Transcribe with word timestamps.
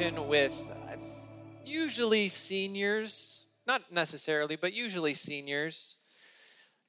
with 0.00 0.72
usually 1.66 2.26
seniors, 2.30 3.44
not 3.66 3.92
necessarily, 3.92 4.56
but 4.56 4.72
usually 4.72 5.12
seniors. 5.12 5.98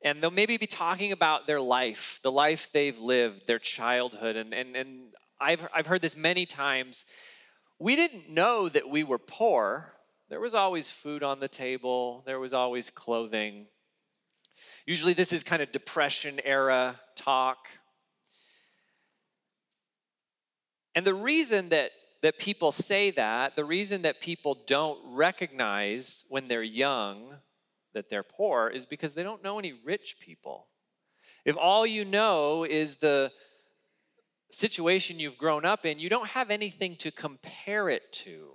And 0.01 0.21
they'll 0.21 0.31
maybe 0.31 0.55
be 0.55 0.67
talking 0.67 1.11
about 1.11 1.45
their 1.45 1.59
life, 1.59 2.21
the 2.23 2.31
life 2.31 2.71
they've 2.71 2.97
lived, 2.97 3.45
their 3.45 3.59
childhood. 3.59 4.37
And, 4.37 4.53
and, 4.53 4.77
and 4.77 5.13
I've, 5.37 5.67
I've 5.75 5.87
heard 5.87 6.01
this 6.01 6.15
many 6.15 6.45
times. 6.45 7.03
We 7.77 7.97
didn't 7.97 8.29
know 8.29 8.69
that 8.69 8.87
we 8.87 9.03
were 9.03 9.19
poor. 9.19 9.91
There 10.29 10.39
was 10.39 10.55
always 10.55 10.89
food 10.89 11.23
on 11.23 11.41
the 11.41 11.49
table, 11.49 12.23
there 12.25 12.39
was 12.39 12.53
always 12.53 12.89
clothing. 12.89 13.65
Usually, 14.85 15.13
this 15.13 15.33
is 15.33 15.43
kind 15.43 15.61
of 15.61 15.73
Depression 15.73 16.39
era 16.45 17.01
talk. 17.17 17.67
And 20.95 21.05
the 21.05 21.13
reason 21.13 21.69
that, 21.69 21.91
that 22.23 22.39
people 22.39 22.71
say 22.71 23.11
that, 23.11 23.55
the 23.55 23.65
reason 23.65 24.01
that 24.01 24.21
people 24.21 24.57
don't 24.65 24.97
recognize 25.05 26.25
when 26.29 26.47
they're 26.47 26.63
young 26.63 27.35
that 27.93 28.09
they're 28.09 28.23
poor, 28.23 28.69
is 28.69 28.85
because 28.85 29.13
they 29.13 29.21
don't 29.21 29.43
know 29.43 29.59
any 29.59 29.73
rich 29.85 30.15
people. 30.19 30.67
If 31.45 31.55
all 31.57 31.85
you 31.85 32.05
know 32.05 32.63
is 32.63 32.95
the 32.95 33.31
situation 34.49 35.19
you've 35.19 35.37
grown 35.37 35.65
up 35.65 35.85
in, 35.85 35.99
you 35.99 36.09
don't 36.09 36.29
have 36.29 36.49
anything 36.49 36.95
to 36.97 37.11
compare 37.11 37.89
it 37.89 38.11
to. 38.13 38.53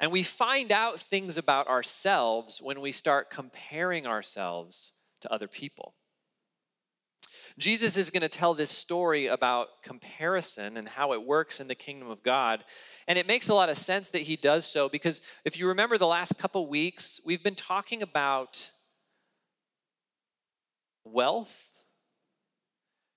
And 0.00 0.10
we 0.10 0.22
find 0.22 0.72
out 0.72 1.00
things 1.00 1.38
about 1.38 1.68
ourselves 1.68 2.60
when 2.62 2.80
we 2.80 2.92
start 2.92 3.30
comparing 3.30 4.06
ourselves 4.06 4.92
to 5.20 5.32
other 5.32 5.48
people. 5.48 5.94
Jesus 7.58 7.96
is 7.96 8.10
going 8.10 8.22
to 8.22 8.28
tell 8.28 8.54
this 8.54 8.70
story 8.70 9.26
about 9.26 9.68
comparison 9.82 10.76
and 10.76 10.88
how 10.88 11.12
it 11.12 11.24
works 11.24 11.60
in 11.60 11.68
the 11.68 11.74
kingdom 11.74 12.10
of 12.10 12.22
God. 12.22 12.64
And 13.08 13.18
it 13.18 13.26
makes 13.26 13.48
a 13.48 13.54
lot 13.54 13.68
of 13.68 13.78
sense 13.78 14.10
that 14.10 14.22
he 14.22 14.36
does 14.36 14.66
so 14.66 14.88
because 14.88 15.20
if 15.44 15.58
you 15.58 15.68
remember 15.68 15.98
the 15.98 16.06
last 16.06 16.38
couple 16.38 16.66
weeks, 16.68 17.20
we've 17.24 17.42
been 17.42 17.54
talking 17.54 18.02
about 18.02 18.70
wealth. 21.04 21.70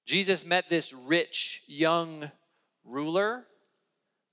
Jesus 0.06 0.46
met 0.46 0.70
this 0.70 0.94
rich 0.94 1.64
young 1.68 2.32
ruler 2.84 3.46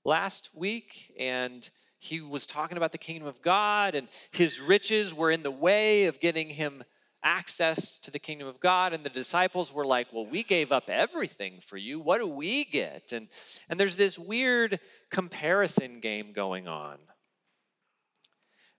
last 0.03 0.49
week 0.55 1.13
and 1.19 1.69
he 1.99 2.21
was 2.21 2.45
talking 2.45 2.77
about 2.77 2.91
the 2.91 2.97
kingdom 2.97 3.27
of 3.27 3.41
God 3.41 3.95
and 3.95 4.07
his 4.31 4.59
riches 4.59 5.13
were 5.13 5.31
in 5.31 5.43
the 5.43 5.51
way 5.51 6.05
of 6.05 6.19
getting 6.19 6.49
him 6.49 6.83
access 7.23 7.97
to 7.99 8.11
the 8.11 8.19
kingdom 8.19 8.47
of 8.47 8.59
God. 8.59 8.93
And 8.93 9.03
the 9.03 9.09
disciples 9.09 9.73
were 9.73 9.85
like, 9.85 10.07
Well, 10.13 10.25
we 10.25 10.43
gave 10.43 10.71
up 10.71 10.89
everything 10.89 11.59
for 11.61 11.77
you. 11.77 11.99
What 11.99 12.19
do 12.19 12.27
we 12.27 12.65
get? 12.65 13.11
And, 13.11 13.27
and 13.69 13.79
there's 13.79 13.97
this 13.97 14.17
weird 14.17 14.79
comparison 15.09 15.99
game 15.99 16.33
going 16.33 16.67
on. 16.67 16.97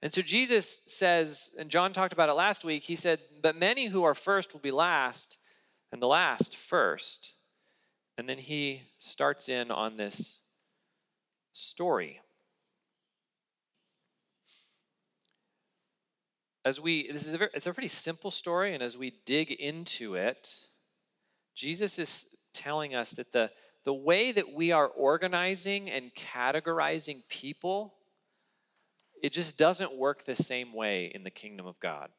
And 0.00 0.12
so 0.12 0.22
Jesus 0.22 0.82
says, 0.86 1.50
and 1.58 1.70
John 1.70 1.92
talked 1.92 2.12
about 2.12 2.28
it 2.28 2.34
last 2.34 2.64
week, 2.64 2.84
he 2.84 2.94
said, 2.94 3.18
But 3.42 3.56
many 3.56 3.86
who 3.86 4.04
are 4.04 4.14
first 4.14 4.52
will 4.52 4.60
be 4.60 4.70
last, 4.70 5.38
and 5.90 6.00
the 6.00 6.06
last 6.06 6.56
first. 6.56 7.34
And 8.16 8.28
then 8.28 8.38
he 8.38 8.82
starts 8.98 9.48
in 9.48 9.70
on 9.70 9.96
this 9.96 10.40
story. 11.52 12.20
As 16.68 16.78
we 16.78 17.10
this 17.10 17.26
is 17.26 17.32
a 17.32 17.38
very, 17.38 17.50
it's 17.54 17.66
a 17.66 17.72
pretty 17.72 17.88
simple 17.88 18.30
story 18.30 18.74
and 18.74 18.82
as 18.82 18.98
we 18.98 19.14
dig 19.24 19.50
into 19.50 20.14
it 20.14 20.66
jesus 21.54 21.98
is 21.98 22.36
telling 22.52 22.94
us 22.94 23.12
that 23.12 23.32
the 23.32 23.50
the 23.84 23.94
way 23.94 24.32
that 24.32 24.52
we 24.52 24.70
are 24.70 24.88
organizing 24.88 25.90
and 25.90 26.14
categorizing 26.14 27.22
people 27.30 27.94
it 29.22 29.32
just 29.32 29.56
doesn't 29.56 29.96
work 29.96 30.24
the 30.24 30.36
same 30.36 30.74
way 30.74 31.06
in 31.06 31.24
the 31.24 31.30
kingdom 31.30 31.66
of 31.66 31.80
god 31.80 32.10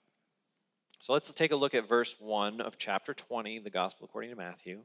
so 0.98 1.14
let's 1.14 1.32
take 1.34 1.52
a 1.52 1.56
look 1.56 1.76
at 1.76 1.88
verse 1.88 2.16
1 2.20 2.60
of 2.60 2.80
chapter 2.80 3.14
20 3.14 3.60
the 3.60 3.70
gospel 3.70 4.06
according 4.06 4.32
to 4.32 4.36
matthew 4.36 4.82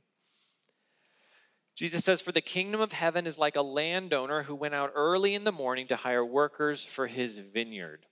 Jesus 1.76 2.04
says, 2.04 2.20
For 2.20 2.30
the 2.30 2.40
kingdom 2.40 2.80
of 2.80 2.92
heaven 2.92 3.26
is 3.26 3.36
like 3.36 3.56
a 3.56 3.60
landowner 3.60 4.44
who 4.44 4.54
went 4.54 4.74
out 4.74 4.92
early 4.94 5.34
in 5.34 5.42
the 5.42 5.50
morning 5.50 5.88
to 5.88 5.96
hire 5.96 6.24
workers 6.24 6.84
for 6.84 7.08
his 7.08 7.38
vineyard. 7.38 8.06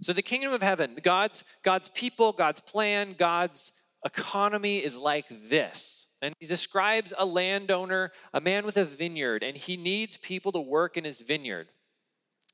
So 0.00 0.12
the 0.12 0.22
kingdom 0.22 0.52
of 0.52 0.62
heaven, 0.62 0.96
God's 1.02 1.44
God's 1.62 1.88
people, 1.90 2.32
God's 2.32 2.60
plan, 2.60 3.14
God's 3.18 3.72
economy 4.04 4.78
is 4.78 4.96
like 4.96 5.26
this. 5.28 6.06
And 6.22 6.34
he 6.38 6.46
describes 6.46 7.14
a 7.16 7.24
landowner, 7.24 8.12
a 8.32 8.40
man 8.40 8.66
with 8.66 8.76
a 8.76 8.84
vineyard, 8.84 9.42
and 9.42 9.56
he 9.56 9.76
needs 9.76 10.16
people 10.16 10.52
to 10.52 10.60
work 10.60 10.96
in 10.96 11.04
his 11.04 11.20
vineyard. 11.20 11.68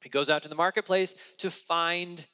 He 0.03 0.09
goes 0.09 0.31
out 0.31 0.43
to 0.45 0.49
the 0.49 0.55
marketplace 0.55 1.15
to 1.39 1.51
find 1.51 2.27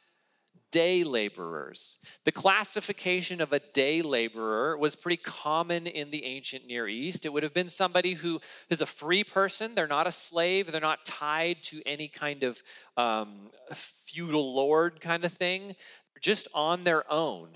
day 0.73 1.05
laborers. 1.05 1.99
The 2.25 2.33
classification 2.33 3.41
of 3.41 3.53
a 3.53 3.61
day 3.61 4.03
laborer 4.03 4.77
was 4.77 4.97
pretty 4.97 5.19
common 5.19 5.87
in 5.87 6.11
the 6.11 6.25
ancient 6.25 6.67
Near 6.67 6.89
East. 6.89 7.25
It 7.25 7.33
would 7.33 7.45
have 7.45 7.55
been 7.55 7.69
somebody 7.69 8.15
who 8.15 8.41
is 8.69 8.81
a 8.81 8.87
free 8.87 9.23
person, 9.23 9.77
they're 9.77 9.87
not 9.87 10.09
a 10.09 10.13
slave, 10.13 10.73
they're 10.73 10.81
not 10.81 11.05
tied 11.05 11.63
to 11.65 11.83
any 11.87 12.09
kind 12.09 12.43
of 12.43 12.61
um, 12.97 13.51
feudal 13.73 14.55
lord 14.55 15.01
kind 15.01 15.25
of 15.25 15.33
thing, 15.33 15.77
just 16.21 16.49
on 16.53 16.83
their 16.83 17.11
own. 17.13 17.51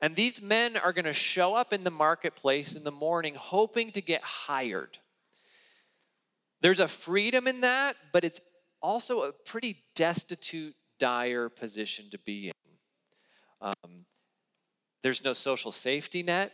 And 0.00 0.16
these 0.16 0.40
men 0.40 0.76
are 0.76 0.92
going 0.92 1.04
to 1.06 1.12
show 1.12 1.54
up 1.54 1.72
in 1.72 1.84
the 1.84 1.90
marketplace 1.90 2.74
in 2.74 2.84
the 2.84 2.92
morning 2.92 3.34
hoping 3.34 3.90
to 3.92 4.00
get 4.00 4.22
hired. 4.22 4.98
There's 6.60 6.80
a 6.80 6.88
freedom 6.88 7.46
in 7.46 7.62
that, 7.62 7.96
but 8.12 8.24
it's 8.24 8.40
also 8.80 9.22
a 9.22 9.32
pretty 9.32 9.78
destitute 9.94 10.76
dire 11.04 11.50
position 11.50 12.06
to 12.10 12.18
be 12.18 12.46
in. 12.46 12.52
Um, 13.60 14.06
there's 15.02 15.22
no 15.22 15.34
social 15.34 15.70
safety 15.70 16.22
net, 16.22 16.50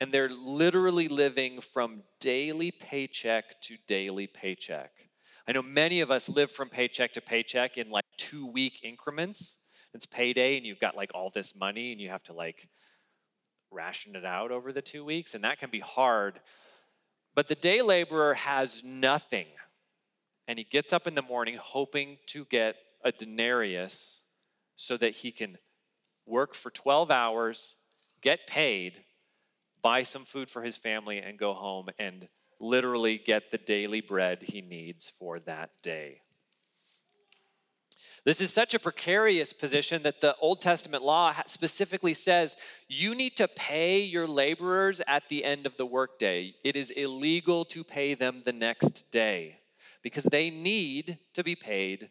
and 0.00 0.12
they're 0.12 0.30
literally 0.30 1.08
living 1.08 1.60
from 1.60 2.04
daily 2.20 2.70
paycheck 2.70 3.60
to 3.62 3.76
daily 3.88 4.28
paycheck. 4.28 5.08
I 5.48 5.52
know 5.52 5.62
many 5.62 6.00
of 6.00 6.12
us 6.12 6.28
live 6.28 6.52
from 6.52 6.68
paycheck 6.68 7.12
to 7.14 7.20
paycheck 7.20 7.76
in 7.76 7.90
like 7.90 8.04
two 8.18 8.46
week 8.46 8.84
increments. 8.84 9.58
It's 9.94 10.06
payday, 10.06 10.56
and 10.56 10.64
you've 10.64 10.78
got 10.78 10.96
like 10.96 11.10
all 11.12 11.30
this 11.34 11.56
money, 11.56 11.90
and 11.90 12.00
you 12.00 12.08
have 12.10 12.22
to 12.24 12.32
like 12.32 12.68
ration 13.72 14.14
it 14.14 14.24
out 14.24 14.52
over 14.52 14.72
the 14.72 14.80
two 14.80 15.04
weeks, 15.04 15.34
and 15.34 15.42
that 15.42 15.58
can 15.58 15.70
be 15.70 15.80
hard. 15.80 16.38
But 17.34 17.48
the 17.48 17.56
day 17.56 17.82
laborer 17.82 18.34
has 18.34 18.84
nothing 18.84 19.46
and 20.48 20.58
he 20.58 20.64
gets 20.64 20.92
up 20.92 21.06
in 21.06 21.14
the 21.14 21.22
morning 21.22 21.56
hoping 21.60 22.18
to 22.26 22.44
get 22.46 22.76
a 23.04 23.12
denarius 23.12 24.22
so 24.74 24.96
that 24.96 25.16
he 25.16 25.30
can 25.30 25.58
work 26.26 26.54
for 26.54 26.70
12 26.70 27.10
hours, 27.10 27.76
get 28.20 28.46
paid, 28.46 29.04
buy 29.80 30.02
some 30.02 30.24
food 30.24 30.50
for 30.50 30.62
his 30.62 30.76
family, 30.76 31.18
and 31.18 31.38
go 31.38 31.54
home 31.54 31.88
and 31.98 32.28
literally 32.60 33.18
get 33.18 33.50
the 33.50 33.58
daily 33.58 34.00
bread 34.00 34.42
he 34.42 34.60
needs 34.60 35.08
for 35.08 35.40
that 35.40 35.70
day. 35.82 36.22
This 38.24 38.40
is 38.40 38.52
such 38.52 38.72
a 38.72 38.78
precarious 38.78 39.52
position 39.52 40.04
that 40.04 40.20
the 40.20 40.36
Old 40.40 40.60
Testament 40.60 41.02
law 41.02 41.34
specifically 41.46 42.14
says 42.14 42.56
you 42.86 43.16
need 43.16 43.36
to 43.36 43.48
pay 43.48 44.00
your 44.00 44.28
laborers 44.28 45.02
at 45.08 45.28
the 45.28 45.44
end 45.44 45.66
of 45.66 45.76
the 45.76 45.86
workday. 45.86 46.54
It 46.62 46.76
is 46.76 46.92
illegal 46.92 47.64
to 47.66 47.82
pay 47.82 48.14
them 48.14 48.42
the 48.44 48.52
next 48.52 49.10
day 49.10 49.58
because 50.02 50.24
they 50.24 50.50
need 50.50 51.18
to 51.34 51.42
be 51.42 51.56
paid 51.56 52.10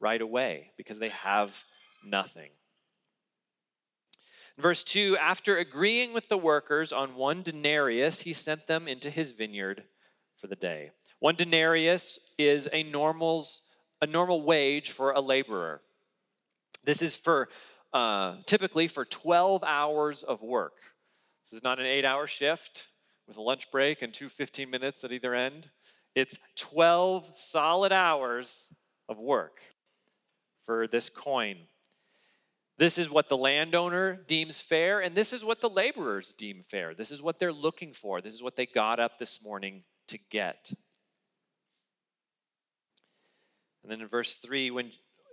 right 0.00 0.20
away 0.20 0.72
because 0.76 0.98
they 0.98 1.08
have 1.10 1.64
nothing. 2.04 2.50
verse 4.58 4.84
2 4.84 5.16
After 5.18 5.56
agreeing 5.58 6.12
with 6.12 6.28
the 6.28 6.38
workers 6.38 6.92
on 6.92 7.14
one 7.14 7.42
denarius, 7.42 8.22
he 8.22 8.32
sent 8.32 8.66
them 8.66 8.88
into 8.88 9.10
his 9.10 9.32
vineyard 9.32 9.84
for 10.36 10.46
the 10.46 10.56
day. 10.56 10.90
One 11.18 11.34
denarius 11.34 12.18
is 12.38 12.68
a 12.72 12.82
normal's 12.82 13.62
a 14.02 14.06
normal 14.06 14.42
wage 14.42 14.90
for 14.90 15.12
a 15.12 15.20
laborer. 15.20 15.80
This 16.84 17.00
is 17.00 17.16
for 17.16 17.48
uh, 17.94 18.36
typically 18.44 18.88
for 18.88 19.06
12 19.06 19.64
hours 19.64 20.22
of 20.22 20.42
work. 20.42 20.74
This 21.42 21.54
is 21.54 21.62
not 21.62 21.80
an 21.80 21.86
eight 21.86 22.04
hour 22.04 22.26
shift 22.26 22.88
with 23.26 23.38
a 23.38 23.42
lunch 23.42 23.70
break 23.70 24.02
and 24.02 24.12
two 24.12 24.28
15 24.28 24.68
minutes 24.68 25.02
at 25.02 25.12
either 25.12 25.34
end. 25.34 25.70
It's 26.14 26.38
12 26.56 27.30
solid 27.34 27.92
hours 27.92 28.74
of 29.08 29.18
work 29.18 29.75
for 30.66 30.86
this 30.86 31.08
coin. 31.08 31.56
This 32.78 32.98
is 32.98 33.08
what 33.08 33.30
the 33.30 33.36
landowner 33.36 34.16
deems 34.26 34.60
fair, 34.60 35.00
and 35.00 35.14
this 35.14 35.32
is 35.32 35.42
what 35.44 35.62
the 35.62 35.70
laborers 35.70 36.34
deem 36.34 36.62
fair. 36.62 36.92
This 36.92 37.10
is 37.10 37.22
what 37.22 37.38
they're 37.38 37.52
looking 37.52 37.94
for. 37.94 38.20
This 38.20 38.34
is 38.34 38.42
what 38.42 38.56
they 38.56 38.66
got 38.66 39.00
up 39.00 39.18
this 39.18 39.42
morning 39.42 39.84
to 40.08 40.18
get. 40.30 40.72
And 43.82 43.90
then 43.90 44.00
in 44.02 44.08
verse 44.08 44.34
3, 44.34 44.70
when 44.72 44.90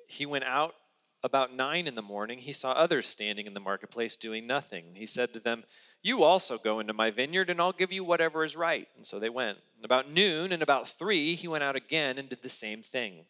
he 0.07 0.25
went 0.25 0.45
out 0.45 0.75
about 1.23 1.53
nine 1.53 1.87
in 1.87 1.95
the 1.95 2.01
morning, 2.01 2.37
he 2.37 2.53
saw 2.53 2.71
others 2.73 3.07
standing 3.07 3.45
in 3.45 3.53
the 3.53 3.59
marketplace 3.59 4.15
doing 4.15 4.45
nothing. 4.45 4.85
He 4.93 5.05
said 5.05 5.33
to 5.33 5.39
them, 5.39 5.63
You 6.01 6.23
also 6.23 6.57
go 6.57 6.79
into 6.79 6.93
my 6.93 7.11
vineyard, 7.11 7.49
and 7.49 7.59
I'll 7.59 7.73
give 7.73 7.91
you 7.91 8.03
whatever 8.03 8.43
is 8.43 8.55
right. 8.55 8.87
And 8.95 9.05
so 9.05 9.19
they 9.19 9.29
went. 9.29 9.57
And 9.75 9.83
about 9.83 10.11
noon 10.11 10.51
and 10.51 10.61
about 10.61 10.87
three, 10.87 11.35
he 11.35 11.47
went 11.47 11.63
out 11.63 11.75
again 11.75 12.17
and 12.17 12.29
did 12.29 12.41
the 12.41 12.49
same 12.49 12.83
thing. 12.83 13.25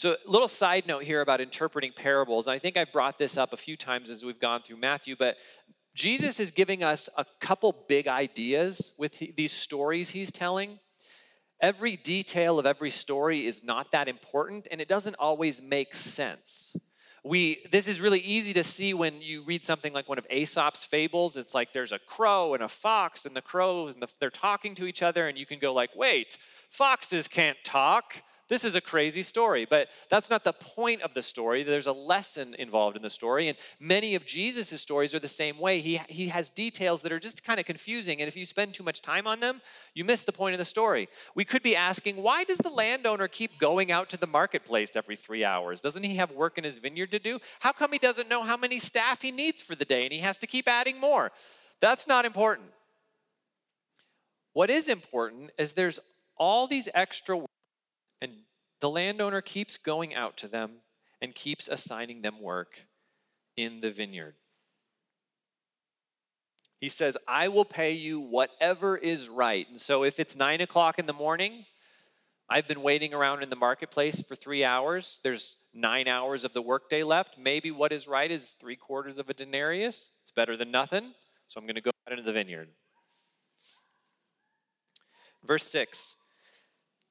So, 0.00 0.16
a 0.26 0.30
little 0.30 0.48
side 0.48 0.86
note 0.86 1.02
here 1.02 1.20
about 1.20 1.42
interpreting 1.42 1.92
parables. 1.92 2.48
I 2.48 2.58
think 2.58 2.78
I've 2.78 2.90
brought 2.90 3.18
this 3.18 3.36
up 3.36 3.52
a 3.52 3.56
few 3.58 3.76
times 3.76 4.08
as 4.08 4.24
we've 4.24 4.40
gone 4.40 4.62
through 4.62 4.78
Matthew, 4.78 5.14
but 5.14 5.36
Jesus 5.94 6.40
is 6.40 6.50
giving 6.50 6.82
us 6.82 7.10
a 7.18 7.26
couple 7.38 7.84
big 7.86 8.08
ideas 8.08 8.94
with 8.96 9.18
these 9.36 9.52
stories 9.52 10.08
he's 10.08 10.32
telling. 10.32 10.78
Every 11.60 11.98
detail 11.98 12.58
of 12.58 12.64
every 12.64 12.88
story 12.88 13.46
is 13.46 13.62
not 13.62 13.90
that 13.90 14.08
important, 14.08 14.68
and 14.70 14.80
it 14.80 14.88
doesn't 14.88 15.16
always 15.18 15.60
make 15.60 15.94
sense. 15.94 16.74
We, 17.22 17.66
this 17.70 17.86
is 17.86 18.00
really 18.00 18.20
easy 18.20 18.54
to 18.54 18.64
see 18.64 18.94
when 18.94 19.20
you 19.20 19.44
read 19.44 19.66
something 19.66 19.92
like 19.92 20.08
one 20.08 20.16
of 20.16 20.26
Aesop's 20.30 20.82
fables. 20.82 21.36
It's 21.36 21.54
like 21.54 21.74
there's 21.74 21.92
a 21.92 21.98
crow 21.98 22.54
and 22.54 22.62
a 22.62 22.68
fox, 22.68 23.26
and 23.26 23.36
the 23.36 23.42
crows 23.42 23.92
and 23.92 24.02
the, 24.02 24.08
they're 24.18 24.30
talking 24.30 24.74
to 24.76 24.86
each 24.86 25.02
other, 25.02 25.28
and 25.28 25.36
you 25.36 25.44
can 25.44 25.58
go 25.58 25.74
like, 25.74 25.94
"Wait, 25.94 26.38
foxes 26.70 27.28
can't 27.28 27.58
talk." 27.64 28.22
This 28.50 28.64
is 28.64 28.74
a 28.74 28.80
crazy 28.80 29.22
story, 29.22 29.64
but 29.64 29.88
that's 30.10 30.28
not 30.28 30.42
the 30.42 30.52
point 30.52 31.02
of 31.02 31.14
the 31.14 31.22
story. 31.22 31.62
There's 31.62 31.86
a 31.86 31.92
lesson 31.92 32.56
involved 32.58 32.96
in 32.96 33.02
the 33.02 33.08
story, 33.08 33.46
and 33.46 33.56
many 33.78 34.16
of 34.16 34.26
Jesus' 34.26 34.80
stories 34.80 35.14
are 35.14 35.20
the 35.20 35.28
same 35.28 35.56
way. 35.56 35.80
He, 35.80 36.00
he 36.08 36.28
has 36.28 36.50
details 36.50 37.00
that 37.02 37.12
are 37.12 37.20
just 37.20 37.44
kind 37.44 37.60
of 37.60 37.66
confusing, 37.66 38.20
and 38.20 38.26
if 38.26 38.36
you 38.36 38.44
spend 38.44 38.74
too 38.74 38.82
much 38.82 39.02
time 39.02 39.28
on 39.28 39.38
them, 39.38 39.62
you 39.94 40.04
miss 40.04 40.24
the 40.24 40.32
point 40.32 40.54
of 40.54 40.58
the 40.58 40.64
story. 40.64 41.08
We 41.36 41.44
could 41.44 41.62
be 41.62 41.76
asking, 41.76 42.16
why 42.16 42.42
does 42.42 42.58
the 42.58 42.70
landowner 42.70 43.28
keep 43.28 43.56
going 43.60 43.92
out 43.92 44.08
to 44.10 44.16
the 44.16 44.26
marketplace 44.26 44.96
every 44.96 45.14
three 45.14 45.44
hours? 45.44 45.80
Doesn't 45.80 46.02
he 46.02 46.16
have 46.16 46.32
work 46.32 46.58
in 46.58 46.64
his 46.64 46.78
vineyard 46.78 47.12
to 47.12 47.20
do? 47.20 47.38
How 47.60 47.70
come 47.70 47.92
he 47.92 47.98
doesn't 47.98 48.28
know 48.28 48.42
how 48.42 48.56
many 48.56 48.80
staff 48.80 49.22
he 49.22 49.30
needs 49.30 49.62
for 49.62 49.76
the 49.76 49.84
day 49.84 50.02
and 50.02 50.12
he 50.12 50.18
has 50.18 50.36
to 50.38 50.48
keep 50.48 50.66
adding 50.66 50.98
more? 50.98 51.30
That's 51.80 52.08
not 52.08 52.24
important. 52.24 52.70
What 54.54 54.70
is 54.70 54.88
important 54.88 55.52
is 55.56 55.74
there's 55.74 56.00
all 56.36 56.66
these 56.66 56.88
extra 56.94 57.44
the 58.80 58.90
landowner 58.90 59.40
keeps 59.40 59.76
going 59.76 60.14
out 60.14 60.36
to 60.38 60.48
them 60.48 60.80
and 61.20 61.34
keeps 61.34 61.68
assigning 61.68 62.22
them 62.22 62.40
work 62.40 62.86
in 63.56 63.80
the 63.80 63.90
vineyard. 63.90 64.34
He 66.80 66.88
says, 66.88 67.16
I 67.28 67.48
will 67.48 67.66
pay 67.66 67.92
you 67.92 68.20
whatever 68.20 68.96
is 68.96 69.28
right. 69.28 69.68
And 69.68 69.78
so 69.78 70.02
if 70.02 70.18
it's 70.18 70.34
nine 70.34 70.62
o'clock 70.62 70.98
in 70.98 71.04
the 71.04 71.12
morning, 71.12 71.66
I've 72.48 72.66
been 72.66 72.82
waiting 72.82 73.12
around 73.12 73.42
in 73.42 73.50
the 73.50 73.56
marketplace 73.56 74.22
for 74.22 74.34
three 74.34 74.64
hours. 74.64 75.20
There's 75.22 75.58
nine 75.74 76.08
hours 76.08 76.42
of 76.42 76.54
the 76.54 76.62
workday 76.62 77.02
left. 77.02 77.36
Maybe 77.38 77.70
what 77.70 77.92
is 77.92 78.08
right 78.08 78.30
is 78.30 78.50
three 78.50 78.76
quarters 78.76 79.18
of 79.18 79.28
a 79.28 79.34
denarius. 79.34 80.12
It's 80.22 80.30
better 80.30 80.56
than 80.56 80.70
nothing. 80.70 81.12
So 81.46 81.60
I'm 81.60 81.66
going 81.66 81.76
to 81.76 81.82
go 81.82 81.90
out 82.06 82.12
into 82.12 82.24
the 82.24 82.32
vineyard. 82.32 82.68
Verse 85.44 85.64
6 85.64 86.16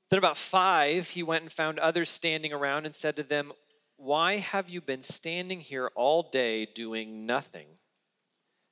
then, 0.10 0.18
about 0.18 0.38
five, 0.38 1.10
he 1.10 1.22
went 1.22 1.44
and 1.44 1.52
found 1.52 1.78
others 1.78 2.10
standing 2.10 2.52
around 2.52 2.86
and 2.86 2.96
said 2.96 3.16
to 3.18 3.24
them, 3.24 3.52
Why 3.96 4.38
have 4.38 4.68
you 4.68 4.82
been 4.82 5.04
standing 5.04 5.60
here 5.60 5.92
all 5.96 6.24
day 6.24 6.66
doing 6.66 7.28
nothing? 7.28 7.68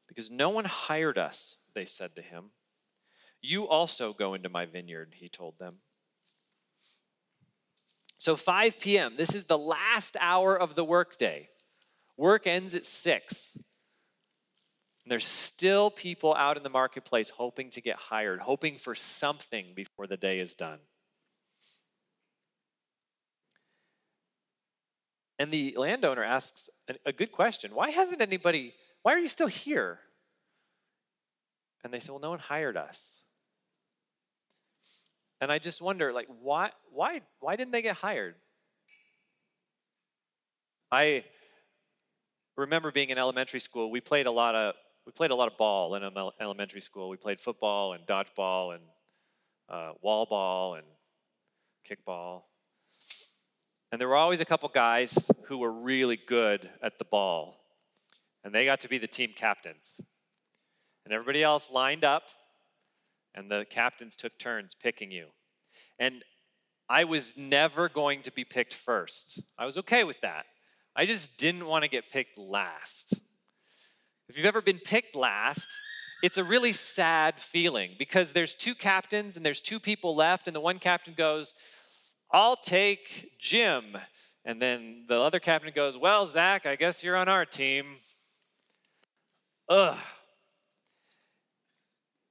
Because 0.08 0.32
no 0.32 0.50
one 0.50 0.66
hired 0.66 1.18
us, 1.18 1.58
they 1.76 1.86
said 1.86 2.16
to 2.16 2.22
him. 2.22 2.52
You 3.40 3.68
also 3.68 4.14
go 4.14 4.34
into 4.34 4.50
my 4.50 4.66
vineyard, 4.66 5.14
he 5.18 5.30
told 5.30 5.60
them. 5.60 5.76
So, 8.18 8.36
5 8.36 8.80
p.m., 8.80 9.14
this 9.16 9.36
is 9.36 9.46
the 9.46 9.60
last 9.60 10.18
hour 10.20 10.60
of 10.60 10.74
the 10.74 10.84
workday. 10.84 11.50
Work 12.18 12.48
ends 12.48 12.74
at 12.74 12.84
6. 12.84 13.54
And 13.56 15.12
there's 15.12 15.26
still 15.26 15.92
people 15.92 16.34
out 16.36 16.58
in 16.58 16.64
the 16.64 16.70
marketplace 16.70 17.30
hoping 17.30 17.70
to 17.70 17.82
get 17.82 17.96
hired, 17.96 18.42
hoping 18.42 18.78
for 18.78 18.96
something 18.96 19.68
before 19.76 20.08
the 20.08 20.18
day 20.18 20.40
is 20.40 20.56
done. 20.56 20.80
And 25.40 25.52
the 25.52 25.76
landowner 25.78 26.24
asks 26.24 26.70
a 27.06 27.14
good 27.14 27.32
question 27.32 27.74
Why 27.74 27.92
hasn't 27.92 28.22
anybody, 28.22 28.74
why 29.04 29.14
are 29.14 29.20
you 29.20 29.28
still 29.28 29.48
here? 29.48 30.00
And 31.84 31.94
they 31.94 32.00
say, 32.00 32.12
Well, 32.12 32.22
no 32.22 32.32
one 32.32 32.40
hired 32.40 32.78
us. 32.78 33.24
And 35.40 35.52
I 35.52 35.60
just 35.60 35.82
wonder, 35.82 36.12
like, 36.12 36.28
why, 36.42 36.72
why, 36.92 37.22
why 37.40 37.56
didn't 37.56 37.72
they 37.72 37.84
get 37.84 37.98
hired? 37.98 38.34
I 40.92 41.26
remember 42.56 42.92
being 42.92 43.10
in 43.10 43.18
elementary 43.20 43.60
school. 43.60 43.92
We 43.92 44.02
played 44.02 44.26
a 44.26 44.32
lot 44.32 44.56
of 44.56 44.74
we 45.06 45.14
played 45.14 45.32
a 45.32 45.36
lot 45.36 45.50
of 45.50 45.58
ball 45.58 45.96
in 45.96 46.04
elementary 46.42 46.82
school. 46.82 47.08
We 47.08 47.16
played 47.16 47.40
football 47.40 47.94
and 47.94 48.06
dodgeball 48.06 48.76
and 48.76 48.84
uh, 49.70 49.92
wall 50.02 50.26
ball 50.26 50.76
and 50.76 50.86
kickball. 51.90 52.42
And 53.98 54.02
there 54.02 54.10
were 54.10 54.16
always 54.16 54.42
a 54.42 54.46
couple 54.46 54.70
guys 54.70 55.32
who 55.46 55.58
were 55.58 55.72
really 55.72 56.18
good 56.18 56.70
at 56.84 57.00
the 57.00 57.04
ball. 57.04 57.58
And 58.44 58.54
they 58.54 58.64
got 58.64 58.80
to 58.82 58.88
be 58.88 59.00
the 59.00 59.08
team 59.08 59.32
captains. 59.36 60.00
And 61.04 61.12
everybody 61.12 61.42
else 61.42 61.72
lined 61.72 62.04
up, 62.04 62.26
and 63.34 63.50
the 63.50 63.66
captains 63.68 64.16
took 64.16 64.38
turns 64.38 64.76
picking 64.76 65.10
you. 65.10 65.30
And 65.98 66.24
I 66.88 67.06
was 67.06 67.34
never 67.36 67.90
going 67.90 68.22
to 68.22 68.32
be 68.32 68.44
picked 68.44 68.76
first. 68.76 69.42
I 69.58 69.66
was 69.66 69.80
okay 69.80 70.04
with 70.04 70.22
that. 70.22 70.46
I 70.96 71.08
just 71.08 71.36
didn't 71.38 71.66
want 71.66 71.84
to 71.84 71.90
get 71.90 72.12
picked 72.12 72.38
last. 72.38 73.16
If 74.30 74.38
you've 74.38 74.46
ever 74.46 74.62
been 74.62 74.78
picked 74.78 75.16
last, 75.16 75.68
it's 76.22 76.38
a 76.38 76.44
really 76.44 76.72
sad 76.72 77.40
feeling 77.40 77.96
because 77.98 78.34
there's 78.34 78.54
two 78.54 78.76
captains 78.76 79.38
and 79.38 79.44
there's 79.44 79.60
two 79.60 79.80
people 79.80 80.16
left, 80.16 80.46
and 80.46 80.56
the 80.56 80.62
one 80.62 80.78
captain 80.78 81.16
goes, 81.16 81.56
I'll 82.32 82.56
take 82.56 83.32
Jim. 83.40 83.98
And 84.44 84.62
then 84.62 85.06
the 85.08 85.20
other 85.20 85.40
captain 85.40 85.72
goes, 85.74 85.98
Well, 85.98 86.26
Zach, 86.26 86.66
I 86.66 86.76
guess 86.76 87.04
you're 87.04 87.18
on 87.18 87.28
our 87.28 87.46
team. 87.46 87.96
Ugh. 89.70 89.98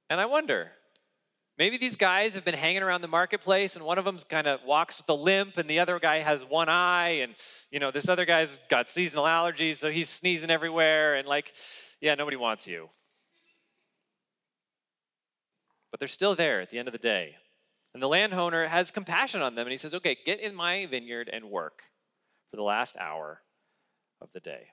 And 0.08 0.20
I 0.20 0.26
wonder, 0.26 0.70
maybe 1.58 1.78
these 1.78 1.96
guys 1.96 2.34
have 2.34 2.44
been 2.44 2.54
hanging 2.54 2.82
around 2.82 3.00
the 3.00 3.08
marketplace 3.08 3.76
and 3.76 3.84
one 3.84 3.98
of 3.98 4.04
them's 4.04 4.24
kind 4.24 4.46
of 4.46 4.62
walks 4.64 4.98
with 4.98 5.08
a 5.08 5.14
limp 5.14 5.56
and 5.56 5.68
the 5.68 5.78
other 5.78 5.98
guy 5.98 6.16
has 6.18 6.44
one 6.44 6.68
eye 6.68 7.20
and 7.22 7.34
you 7.70 7.80
know 7.80 7.90
this 7.90 8.08
other 8.08 8.24
guy's 8.24 8.60
got 8.68 8.88
seasonal 8.90 9.24
allergies 9.24 9.76
so 9.76 9.90
he's 9.90 10.08
sneezing 10.08 10.50
everywhere 10.50 11.16
and 11.16 11.26
like 11.26 11.52
yeah 12.00 12.14
nobody 12.14 12.36
wants 12.36 12.68
you 12.68 12.88
but 15.90 15.98
they're 15.98 16.08
still 16.08 16.34
there 16.34 16.60
at 16.60 16.70
the 16.70 16.78
end 16.78 16.88
of 16.88 16.92
the 16.92 16.98
day 16.98 17.36
and 17.96 18.02
the 18.02 18.08
landowner 18.08 18.66
has 18.66 18.90
compassion 18.90 19.40
on 19.40 19.54
them 19.54 19.66
and 19.66 19.70
he 19.70 19.78
says, 19.78 19.94
Okay, 19.94 20.18
get 20.26 20.38
in 20.38 20.54
my 20.54 20.84
vineyard 20.84 21.30
and 21.32 21.46
work 21.46 21.84
for 22.50 22.58
the 22.58 22.62
last 22.62 22.94
hour 22.98 23.40
of 24.20 24.30
the 24.34 24.40
day. 24.40 24.66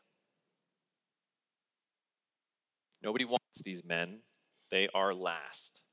Nobody 3.01 3.24
wants 3.24 3.62
these 3.63 3.82
men, 3.82 4.24
they 4.72 4.89
are 4.94 5.13
last. 5.13 5.84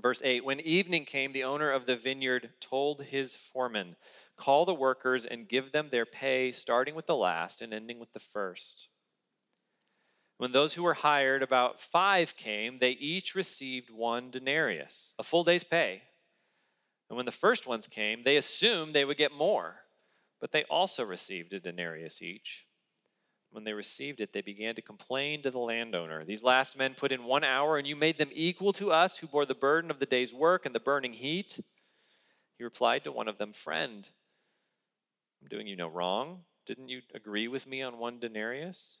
Verse 0.00 0.22
8 0.22 0.44
When 0.44 0.60
evening 0.60 1.06
came, 1.06 1.32
the 1.32 1.42
owner 1.42 1.72
of 1.72 1.86
the 1.86 1.96
vineyard 1.96 2.50
told 2.60 3.02
his 3.02 3.34
foreman, 3.34 3.96
Call 4.36 4.64
the 4.64 4.74
workers 4.74 5.26
and 5.26 5.48
give 5.48 5.72
them 5.72 5.88
their 5.90 6.06
pay, 6.06 6.52
starting 6.52 6.94
with 6.94 7.06
the 7.06 7.16
last 7.16 7.60
and 7.60 7.74
ending 7.74 7.98
with 7.98 8.12
the 8.12 8.20
first. 8.20 8.90
When 10.38 10.52
those 10.52 10.74
who 10.74 10.84
were 10.84 10.94
hired, 10.94 11.42
about 11.42 11.80
five 11.80 12.36
came, 12.36 12.78
they 12.78 12.92
each 12.92 13.34
received 13.34 13.90
one 13.90 14.30
denarius, 14.30 15.14
a 15.18 15.24
full 15.24 15.42
day's 15.42 15.64
pay. 15.64 16.02
And 17.10 17.16
when 17.16 17.26
the 17.26 17.32
first 17.32 17.66
ones 17.66 17.88
came, 17.88 18.22
they 18.22 18.36
assumed 18.36 18.92
they 18.92 19.04
would 19.04 19.16
get 19.16 19.32
more, 19.32 19.82
but 20.40 20.52
they 20.52 20.62
also 20.64 21.04
received 21.04 21.52
a 21.52 21.60
denarius 21.60 22.22
each. 22.22 22.66
When 23.50 23.64
they 23.64 23.72
received 23.72 24.20
it, 24.20 24.32
they 24.32 24.42
began 24.42 24.76
to 24.76 24.82
complain 24.82 25.42
to 25.42 25.50
the 25.50 25.58
landowner. 25.58 26.24
These 26.24 26.44
last 26.44 26.78
men 26.78 26.94
put 26.94 27.12
in 27.12 27.24
one 27.24 27.42
hour, 27.44 27.76
and 27.76 27.86
you 27.86 27.96
made 27.96 28.18
them 28.18 28.30
equal 28.32 28.72
to 28.74 28.92
us 28.92 29.18
who 29.18 29.26
bore 29.26 29.46
the 29.46 29.54
burden 29.54 29.90
of 29.90 29.98
the 29.98 30.06
day's 30.06 30.34
work 30.34 30.66
and 30.66 30.74
the 30.74 30.80
burning 30.80 31.14
heat. 31.14 31.58
He 32.58 32.64
replied 32.64 33.04
to 33.04 33.12
one 33.12 33.26
of 33.26 33.38
them, 33.38 33.52
Friend, 33.52 34.08
I'm 35.40 35.48
doing 35.48 35.66
you 35.66 35.76
no 35.76 35.88
wrong. 35.88 36.42
Didn't 36.66 36.90
you 36.90 37.00
agree 37.14 37.48
with 37.48 37.66
me 37.66 37.82
on 37.82 37.98
one 37.98 38.18
denarius? 38.18 39.00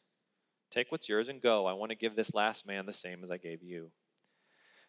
Take 0.70 0.92
what's 0.92 1.08
yours 1.08 1.28
and 1.28 1.40
go. 1.40 1.66
I 1.66 1.72
want 1.72 1.90
to 1.90 1.96
give 1.96 2.16
this 2.16 2.34
last 2.34 2.66
man 2.66 2.86
the 2.86 2.92
same 2.92 3.22
as 3.22 3.30
I 3.30 3.36
gave 3.36 3.62
you. 3.62 3.90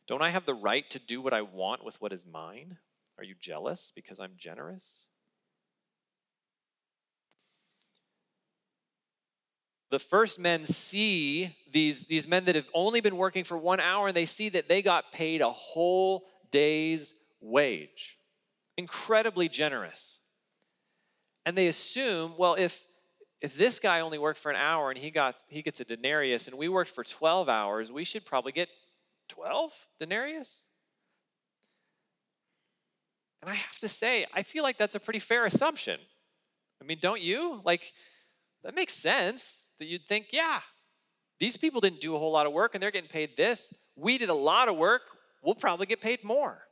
Don't 0.07 0.21
I 0.21 0.29
have 0.29 0.45
the 0.45 0.53
right 0.53 0.89
to 0.89 0.99
do 0.99 1.21
what 1.21 1.33
I 1.33 1.41
want 1.41 1.83
with 1.83 2.01
what 2.01 2.11
is 2.11 2.25
mine? 2.25 2.77
Are 3.17 3.23
you 3.23 3.35
jealous 3.39 3.91
because 3.95 4.19
I'm 4.19 4.33
generous? 4.37 5.07
The 9.91 9.99
first 9.99 10.39
men 10.39 10.65
see 10.65 11.55
these, 11.71 12.05
these 12.05 12.27
men 12.27 12.45
that 12.45 12.55
have 12.55 12.67
only 12.73 13.01
been 13.01 13.17
working 13.17 13.43
for 13.43 13.57
one 13.57 13.79
hour 13.79 14.07
and 14.07 14.15
they 14.15 14.25
see 14.25 14.49
that 14.49 14.69
they 14.69 14.81
got 14.81 15.11
paid 15.11 15.41
a 15.41 15.49
whole 15.49 16.25
day's 16.51 17.15
wage 17.41 18.19
incredibly 18.79 19.49
generous. 19.49 20.21
And 21.45 21.57
they 21.57 21.67
assume, 21.67 22.35
well, 22.37 22.55
if 22.55 22.87
if 23.41 23.55
this 23.55 23.79
guy 23.79 24.01
only 24.01 24.17
worked 24.17 24.39
for 24.39 24.51
an 24.51 24.57
hour 24.57 24.89
and 24.89 24.99
he 24.99 25.11
got 25.11 25.35
he 25.47 25.61
gets 25.61 25.79
a 25.79 25.85
denarius 25.85 26.47
and 26.47 26.57
we 26.57 26.67
worked 26.67 26.89
for 26.89 27.03
12 27.03 27.47
hours, 27.47 27.91
we 27.91 28.03
should 28.03 28.25
probably 28.25 28.51
get 28.51 28.69
12 29.29 29.71
denarius? 29.99 30.63
And 33.41 33.49
I 33.49 33.55
have 33.55 33.77
to 33.79 33.87
say, 33.87 34.25
I 34.33 34.43
feel 34.43 34.63
like 34.63 34.77
that's 34.77 34.95
a 34.95 34.99
pretty 34.99 35.19
fair 35.19 35.45
assumption. 35.45 35.99
I 36.81 36.85
mean, 36.85 36.97
don't 37.01 37.21
you? 37.21 37.61
Like, 37.63 37.93
that 38.63 38.75
makes 38.75 38.93
sense 38.93 39.67
that 39.79 39.85
you'd 39.85 40.07
think, 40.07 40.27
yeah, 40.31 40.59
these 41.39 41.55
people 41.55 41.79
didn't 41.79 42.01
do 42.01 42.15
a 42.15 42.19
whole 42.19 42.33
lot 42.33 42.45
of 42.45 42.53
work 42.53 42.75
and 42.75 42.83
they're 42.83 42.91
getting 42.91 43.09
paid 43.09 43.37
this. 43.37 43.73
We 43.95 44.17
did 44.17 44.29
a 44.29 44.33
lot 44.33 44.67
of 44.67 44.75
work, 44.75 45.03
we'll 45.41 45.55
probably 45.55 45.85
get 45.85 46.01
paid 46.01 46.23
more. 46.23 46.63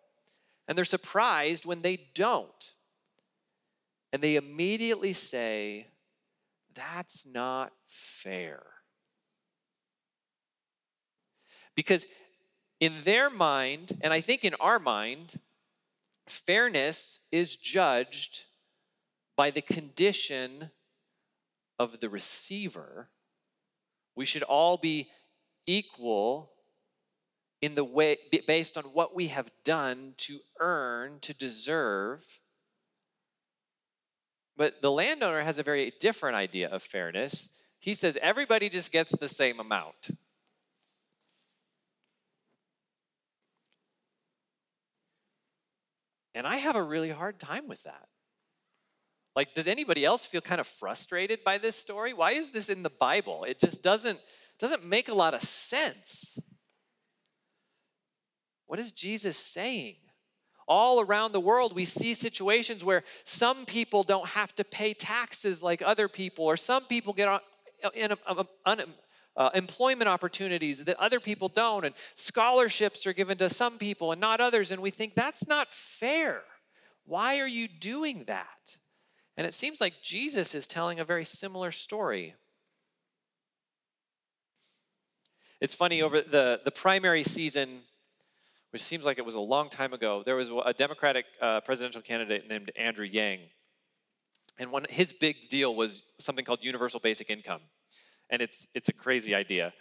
And 0.67 0.77
they're 0.77 0.85
surprised 0.85 1.65
when 1.65 1.81
they 1.81 2.07
don't. 2.13 2.73
And 4.11 4.21
they 4.21 4.35
immediately 4.35 5.13
say, 5.13 5.87
that's 6.77 7.25
not 7.25 7.73
fair. 7.85 8.63
Because 11.75 12.05
in 12.79 13.01
their 13.03 13.29
mind, 13.29 13.97
and 14.01 14.13
I 14.13 14.21
think 14.21 14.45
in 14.45 14.53
our 14.59 14.79
mind, 14.79 15.39
fairness 16.27 17.19
is 17.31 17.55
judged 17.55 18.43
by 19.35 19.51
the 19.51 19.61
condition 19.61 20.71
of 21.79 21.99
the 21.99 22.09
receiver. 22.09 23.09
We 24.15 24.25
should 24.25 24.43
all 24.43 24.77
be 24.77 25.09
equal 25.65 26.51
in 27.61 27.75
the 27.75 27.83
way 27.83 28.17
based 28.45 28.77
on 28.77 28.85
what 28.85 29.15
we 29.15 29.27
have 29.27 29.51
done 29.63 30.13
to 30.17 30.39
earn, 30.59 31.19
to 31.21 31.33
deserve. 31.33 32.39
But 34.57 34.81
the 34.81 34.91
landowner 34.91 35.41
has 35.41 35.59
a 35.59 35.63
very 35.63 35.93
different 35.99 36.35
idea 36.35 36.67
of 36.67 36.81
fairness. 36.81 37.49
He 37.79 37.93
says 37.93 38.17
everybody 38.21 38.69
just 38.69 38.91
gets 38.91 39.15
the 39.15 39.29
same 39.29 39.59
amount. 39.59 40.09
And 46.33 46.45
I 46.45 46.57
have 46.57 46.75
a 46.75 46.83
really 46.83 47.11
hard 47.11 47.39
time 47.39 47.67
with 47.67 47.83
that. 47.83 48.07
Like, 49.35 49.53
does 49.53 49.67
anybody 49.67 50.03
else 50.03 50.25
feel 50.25 50.41
kind 50.41 50.59
of 50.59 50.65
frustrated 50.65 51.43
by 51.43 51.59
this 51.59 51.75
story? 51.75 52.13
Why 52.13 52.31
is 52.31 52.49
this 52.49 52.69
in 52.69 52.81
the 52.81 52.89
Bible? 52.89 53.43
It 53.47 53.59
just 53.59 53.83
doesn't, 53.83 54.19
doesn't 54.57 54.83
make 54.83 55.09
a 55.09 55.13
lot 55.13 55.35
of 55.35 55.41
sense. 55.41 56.39
What 58.65 58.79
is 58.79 58.91
Jesus 58.91 59.37
saying? 59.37 59.97
All 60.67 60.99
around 60.99 61.31
the 61.31 61.39
world, 61.39 61.73
we 61.73 61.85
see 61.85 62.13
situations 62.13 62.83
where 62.83 63.03
some 63.23 63.65
people 63.65 64.03
don't 64.03 64.27
have 64.27 64.53
to 64.55 64.63
pay 64.63 64.93
taxes 64.93 65.63
like 65.63 65.81
other 65.81 66.07
people, 66.09 66.45
or 66.45 66.57
some 66.57 66.83
people 66.83 67.13
get 67.13 67.27
on, 67.27 67.39
uh, 69.37 69.49
employment 69.53 70.09
opportunities 70.09 70.83
that 70.83 70.99
other 70.99 71.19
people 71.19 71.47
don't, 71.47 71.85
and 71.85 71.95
scholarships 72.15 73.07
are 73.07 73.13
given 73.13 73.37
to 73.37 73.49
some 73.49 73.77
people 73.77 74.11
and 74.11 74.19
not 74.19 74.41
others, 74.41 74.71
and 74.71 74.81
we 74.81 74.89
think 74.89 75.13
that's 75.15 75.47
not 75.47 75.71
fair. 75.71 76.41
Why 77.05 77.39
are 77.39 77.47
you 77.47 77.67
doing 77.67 78.25
that? 78.25 78.77
And 79.37 79.47
it 79.47 79.53
seems 79.53 79.79
like 79.79 80.01
Jesus 80.01 80.55
is 80.55 80.67
telling 80.67 80.99
a 80.99 81.05
very 81.05 81.23
similar 81.23 81.71
story. 81.71 82.33
It's 85.61 85.75
funny, 85.75 86.01
over 86.01 86.21
the, 86.21 86.59
the 86.65 86.71
primary 86.71 87.23
season, 87.23 87.81
which 88.77 88.83
seems 88.83 89.05
like 89.05 89.17
it 89.17 89.25
was 89.25 89.33
a 89.33 89.39
long 89.39 89.69
time 89.69 89.91
ago, 89.91 90.21
there 90.23 90.35
was 90.35 90.51
a 90.63 90.71
Democratic 90.71 91.25
uh, 91.41 91.61
presidential 91.61 91.99
candidate 91.99 92.47
named 92.47 92.71
Andrew 92.77 93.07
Yang. 93.07 93.39
And 94.59 94.71
one, 94.71 94.85
his 94.87 95.11
big 95.11 95.49
deal 95.49 95.73
was 95.73 96.03
something 96.19 96.45
called 96.45 96.59
universal 96.61 96.99
basic 96.99 97.31
income 97.31 97.61
and 98.29 98.39
it's 98.39 98.67
it's 98.75 98.87
a 98.87 98.93
crazy 98.93 99.33
idea. 99.33 99.73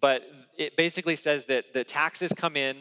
But 0.00 0.22
it 0.56 0.78
basically 0.78 1.14
says 1.14 1.44
that 1.44 1.74
the 1.74 1.84
taxes 1.84 2.32
come 2.34 2.56
in, 2.56 2.78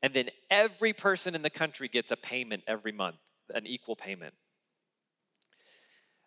and 0.00 0.14
then 0.14 0.28
every 0.48 0.92
person 0.92 1.34
in 1.34 1.42
the 1.42 1.50
country 1.50 1.88
gets 1.88 2.12
a 2.12 2.16
payment 2.16 2.62
every 2.68 2.92
month, 2.92 3.16
an 3.52 3.66
equal 3.66 3.96
payment. 3.96 4.34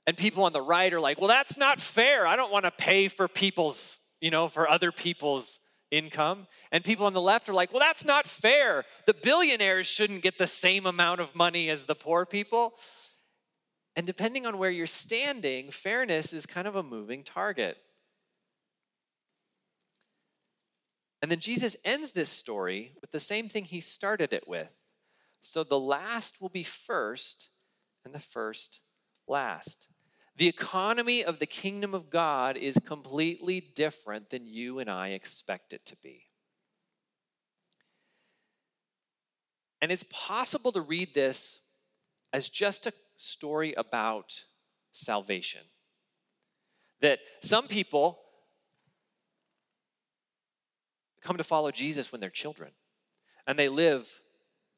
And 0.05 0.17
people 0.17 0.43
on 0.43 0.51
the 0.51 0.61
right 0.61 0.91
are 0.93 0.99
like, 0.99 1.21
well, 1.21 1.29
that's 1.29 1.55
not 1.55 1.79
fair. 1.79 2.27
I 2.27 2.35
don't 2.35 2.51
want 2.51 2.65
to 2.65 2.71
pay 2.71 3.07
for 3.07 3.29
people's, 3.29 3.99
you 4.19 4.29
know, 4.29 4.49
for 4.49 4.67
other 4.67 4.91
people's 4.91 5.61
income. 5.93 6.47
And 6.71 6.83
people 6.83 7.05
on 7.05 7.13
the 7.13 7.21
left 7.21 7.47
are 7.47 7.53
like, 7.53 7.71
well, 7.71 7.79
that's 7.79 8.03
not 8.03 8.27
fair. 8.27 8.83
The 9.05 9.13
billionaires 9.13 9.87
shouldn't 9.87 10.23
get 10.23 10.37
the 10.37 10.47
same 10.47 10.85
amount 10.85 11.21
of 11.21 11.35
money 11.35 11.69
as 11.69 11.85
the 11.85 11.95
poor 11.95 12.25
people. 12.25 12.73
And 13.95 14.07
depending 14.07 14.45
on 14.45 14.57
where 14.57 14.71
you're 14.71 14.87
standing, 14.87 15.69
fairness 15.69 16.33
is 16.33 16.45
kind 16.45 16.67
of 16.67 16.75
a 16.75 16.83
moving 16.83 17.23
target. 17.23 17.77
And 21.21 21.31
then 21.31 21.39
Jesus 21.39 21.77
ends 21.85 22.11
this 22.11 22.29
story 22.29 22.93
with 22.99 23.11
the 23.11 23.19
same 23.19 23.47
thing 23.47 23.63
he 23.63 23.79
started 23.79 24.33
it 24.33 24.47
with. 24.47 24.75
So 25.41 25.63
the 25.63 25.79
last 25.79 26.41
will 26.41 26.49
be 26.49 26.63
first, 26.63 27.49
and 28.03 28.13
the 28.13 28.19
first 28.19 28.81
last. 29.27 29.87
The 30.35 30.47
economy 30.47 31.23
of 31.23 31.39
the 31.39 31.45
kingdom 31.45 31.93
of 31.93 32.09
God 32.09 32.57
is 32.57 32.79
completely 32.83 33.61
different 33.75 34.29
than 34.31 34.47
you 34.47 34.79
and 34.79 34.89
I 34.89 35.09
expect 35.09 35.73
it 35.73 35.85
to 35.85 35.95
be. 36.01 36.25
And 39.81 39.91
it's 39.91 40.05
possible 40.11 40.71
to 40.71 40.81
read 40.81 41.13
this 41.13 41.59
as 42.31 42.49
just 42.49 42.87
a 42.87 42.93
story 43.15 43.73
about 43.73 44.43
salvation. 44.91 45.61
That 47.01 47.19
some 47.41 47.67
people 47.67 48.19
come 51.21 51.37
to 51.37 51.43
follow 51.43 51.71
Jesus 51.71 52.11
when 52.11 52.21
they're 52.21 52.29
children. 52.29 52.71
And 53.45 53.57
they 53.59 53.69
live 53.69 54.21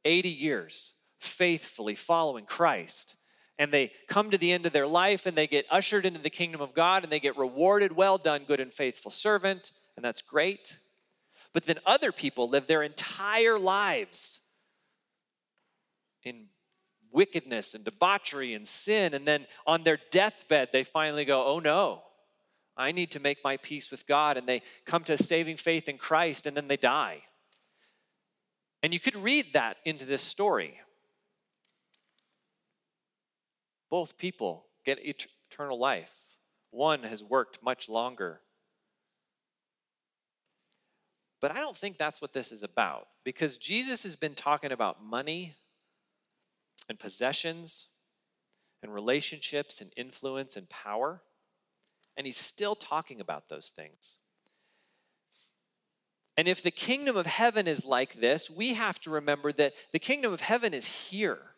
80 0.05 0.29
years 0.29 0.93
faithfully 1.19 1.95
following 1.95 2.45
Christ. 2.45 3.15
And 3.57 3.71
they 3.71 3.91
come 4.07 4.31
to 4.31 4.37
the 4.37 4.51
end 4.51 4.65
of 4.65 4.73
their 4.73 4.87
life 4.87 5.25
and 5.25 5.37
they 5.37 5.47
get 5.47 5.65
ushered 5.69 6.05
into 6.05 6.19
the 6.19 6.29
kingdom 6.29 6.61
of 6.61 6.73
God 6.73 7.03
and 7.03 7.11
they 7.11 7.21
get 7.21 7.37
rewarded. 7.37 7.93
Well 7.93 8.17
done, 8.17 8.43
good 8.45 8.59
and 8.59 8.73
faithful 8.73 9.11
servant. 9.11 9.71
And 9.95 10.03
that's 10.03 10.21
great. 10.21 10.77
But 11.53 11.63
then 11.63 11.79
other 11.85 12.11
people 12.11 12.49
live 12.49 12.67
their 12.67 12.83
entire 12.83 13.57
lives 13.57 14.41
in 16.23 16.47
wickedness 17.13 17.73
and 17.73 17.85
debauchery 17.85 18.53
and 18.53 18.67
sin. 18.67 19.13
And 19.13 19.25
then 19.25 19.47
on 19.65 19.83
their 19.83 19.99
deathbed, 20.11 20.69
they 20.73 20.83
finally 20.83 21.23
go, 21.23 21.45
oh 21.45 21.59
no, 21.59 22.01
I 22.75 22.91
need 22.91 23.11
to 23.11 23.21
make 23.21 23.37
my 23.41 23.55
peace 23.55 23.89
with 23.89 24.05
God. 24.05 24.35
And 24.35 24.45
they 24.45 24.63
come 24.85 25.05
to 25.05 25.17
saving 25.17 25.55
faith 25.57 25.87
in 25.87 25.97
Christ 25.97 26.45
and 26.45 26.57
then 26.57 26.67
they 26.67 26.75
die. 26.75 27.21
And 28.83 28.93
you 28.93 28.99
could 28.99 29.15
read 29.15 29.53
that 29.53 29.77
into 29.85 30.05
this 30.05 30.21
story. 30.21 30.75
Both 33.95 34.17
people 34.17 34.65
get 34.83 34.99
eternal 35.01 35.79
life. 35.79 36.11
One 36.69 37.03
has 37.03 37.23
worked 37.23 37.63
much 37.63 37.87
longer. 37.87 38.41
But 41.39 41.51
I 41.51 41.61
don't 41.61 41.77
think 41.77 41.97
that's 41.97 42.21
what 42.21 42.33
this 42.33 42.51
is 42.51 42.61
about 42.61 43.07
because 43.23 43.57
Jesus 43.57 44.03
has 44.03 44.17
been 44.17 44.35
talking 44.35 44.73
about 44.73 45.01
money 45.01 45.55
and 46.89 46.99
possessions 46.99 47.87
and 48.83 48.93
relationships 48.93 49.79
and 49.79 49.93
influence 49.95 50.57
and 50.57 50.69
power. 50.69 51.21
And 52.17 52.27
he's 52.27 52.35
still 52.35 52.75
talking 52.75 53.21
about 53.21 53.47
those 53.47 53.69
things. 53.69 54.17
And 56.35 56.49
if 56.49 56.61
the 56.61 56.69
kingdom 56.69 57.15
of 57.15 57.27
heaven 57.27 57.65
is 57.65 57.85
like 57.85 58.15
this, 58.15 58.51
we 58.51 58.73
have 58.73 58.99
to 59.03 59.09
remember 59.09 59.53
that 59.53 59.71
the 59.93 59.99
kingdom 59.99 60.33
of 60.33 60.41
heaven 60.41 60.73
is 60.73 60.85
here. 60.85 61.54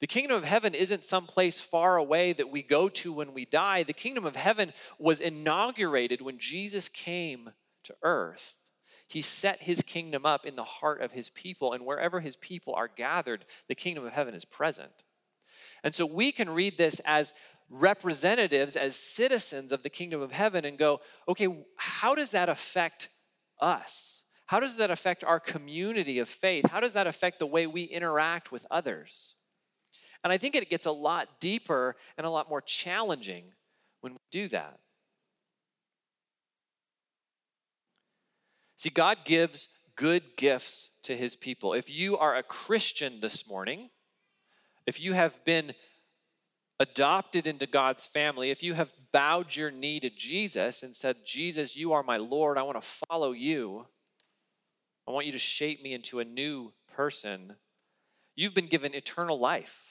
The 0.00 0.06
kingdom 0.06 0.36
of 0.36 0.44
heaven 0.44 0.74
isn't 0.74 1.04
some 1.04 1.26
place 1.26 1.60
far 1.60 1.96
away 1.96 2.32
that 2.32 2.50
we 2.50 2.62
go 2.62 2.88
to 2.88 3.12
when 3.12 3.34
we 3.34 3.44
die. 3.44 3.82
The 3.82 3.92
kingdom 3.92 4.24
of 4.24 4.36
heaven 4.36 4.72
was 4.98 5.20
inaugurated 5.20 6.20
when 6.20 6.38
Jesus 6.38 6.88
came 6.88 7.50
to 7.84 7.96
earth. 8.02 8.58
He 9.08 9.22
set 9.22 9.62
his 9.62 9.82
kingdom 9.82 10.24
up 10.26 10.46
in 10.46 10.54
the 10.54 10.64
heart 10.64 11.00
of 11.00 11.12
his 11.12 11.30
people, 11.30 11.72
and 11.72 11.84
wherever 11.84 12.20
his 12.20 12.36
people 12.36 12.74
are 12.74 12.88
gathered, 12.88 13.44
the 13.66 13.74
kingdom 13.74 14.04
of 14.04 14.12
heaven 14.12 14.34
is 14.34 14.44
present. 14.44 15.04
And 15.82 15.94
so 15.94 16.06
we 16.06 16.30
can 16.30 16.50
read 16.50 16.76
this 16.76 17.00
as 17.04 17.34
representatives, 17.70 18.76
as 18.76 18.94
citizens 18.96 19.72
of 19.72 19.82
the 19.82 19.90
kingdom 19.90 20.20
of 20.20 20.32
heaven, 20.32 20.64
and 20.64 20.78
go, 20.78 21.00
okay, 21.26 21.48
how 21.76 22.14
does 22.14 22.30
that 22.32 22.48
affect 22.48 23.08
us? 23.60 24.24
How 24.46 24.60
does 24.60 24.76
that 24.76 24.90
affect 24.90 25.24
our 25.24 25.40
community 25.40 26.18
of 26.18 26.28
faith? 26.28 26.70
How 26.70 26.80
does 26.80 26.92
that 26.92 27.06
affect 27.06 27.38
the 27.38 27.46
way 27.46 27.66
we 27.66 27.82
interact 27.82 28.52
with 28.52 28.66
others? 28.70 29.34
And 30.24 30.32
I 30.32 30.36
think 30.36 30.54
it 30.54 30.68
gets 30.68 30.86
a 30.86 30.92
lot 30.92 31.40
deeper 31.40 31.96
and 32.16 32.26
a 32.26 32.30
lot 32.30 32.48
more 32.48 32.60
challenging 32.60 33.44
when 34.00 34.12
we 34.12 34.18
do 34.30 34.48
that. 34.48 34.78
See, 38.76 38.90
God 38.90 39.18
gives 39.24 39.68
good 39.96 40.22
gifts 40.36 40.90
to 41.02 41.16
his 41.16 41.34
people. 41.34 41.74
If 41.74 41.90
you 41.90 42.16
are 42.16 42.36
a 42.36 42.42
Christian 42.42 43.20
this 43.20 43.48
morning, 43.48 43.90
if 44.86 45.00
you 45.00 45.14
have 45.14 45.44
been 45.44 45.72
adopted 46.78 47.48
into 47.48 47.66
God's 47.66 48.06
family, 48.06 48.50
if 48.50 48.62
you 48.62 48.74
have 48.74 48.92
bowed 49.10 49.56
your 49.56 49.72
knee 49.72 49.98
to 50.00 50.10
Jesus 50.10 50.84
and 50.84 50.94
said, 50.94 51.16
Jesus, 51.26 51.76
you 51.76 51.92
are 51.92 52.04
my 52.04 52.16
Lord, 52.16 52.56
I 52.56 52.62
want 52.62 52.80
to 52.80 52.88
follow 53.08 53.32
you, 53.32 53.86
I 55.06 55.10
want 55.10 55.26
you 55.26 55.32
to 55.32 55.38
shape 55.38 55.82
me 55.82 55.92
into 55.92 56.20
a 56.20 56.24
new 56.24 56.72
person, 56.94 57.56
you've 58.36 58.54
been 58.54 58.66
given 58.66 58.94
eternal 58.94 59.40
life. 59.40 59.87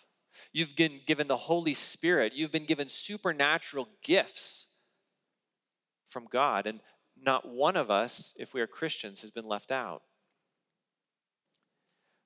You've 0.54 0.76
been 0.76 1.02
given 1.06 1.28
the 1.28 1.38
Holy 1.38 1.74
Spirit. 1.74 2.34
You've 2.36 2.52
been 2.52 2.66
given 2.66 2.90
supernatural 2.90 3.90
gifts 4.04 4.68
from 6.08 6.26
God. 6.26 6.66
And 6.68 6.80
not 7.22 7.48
one 7.48 7.76
of 7.76 7.90
us, 7.90 8.34
if 8.38 8.54
we 8.54 8.62
are 8.62 8.68
Christians, 8.68 9.22
has 9.22 9.32
been 9.32 9.48
left 9.48 9.72
out. 9.72 10.02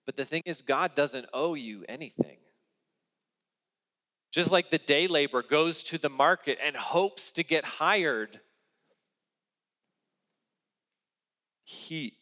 But 0.06 0.18
the 0.18 0.26
thing 0.26 0.42
is, 0.46 0.62
God 0.62 0.96
doesn't 0.96 1.28
owe 1.34 1.54
you 1.54 1.86
anything. 1.88 2.38
Just 4.32 4.52
like 4.52 4.70
the 4.70 4.78
day 4.78 5.08
laborer 5.08 5.44
goes 5.44 5.84
to 5.84 5.98
the 5.98 6.10
market 6.10 6.58
and 6.64 6.76
hopes 6.76 7.32
to 7.34 7.44
get 7.44 7.66
hired, 7.66 8.40
he, 11.64 12.18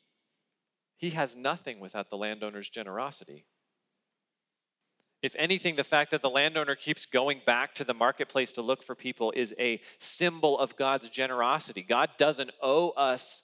he 0.98 1.12
has 1.12 1.36
nothing 1.36 1.80
without 1.80 2.10
the 2.10 2.18
landowner's 2.18 2.70
generosity. 2.70 3.46
If 5.22 5.36
anything, 5.38 5.76
the 5.76 5.84
fact 5.84 6.12
that 6.12 6.22
the 6.22 6.30
landowner 6.30 6.76
keeps 6.76 7.06
going 7.06 7.42
back 7.46 7.76
to 7.76 7.84
the 7.84 7.94
marketplace 7.94 8.52
to 8.54 8.62
look 8.62 8.82
for 8.82 8.96
people 8.96 9.34
is 9.36 9.54
a 9.60 9.82
symbol 10.00 10.58
of 10.58 10.78
God's 10.78 11.10
generosity. 11.10 11.84
God 11.84 12.12
doesn't 12.18 12.52
owe 12.62 12.92
us 12.92 13.44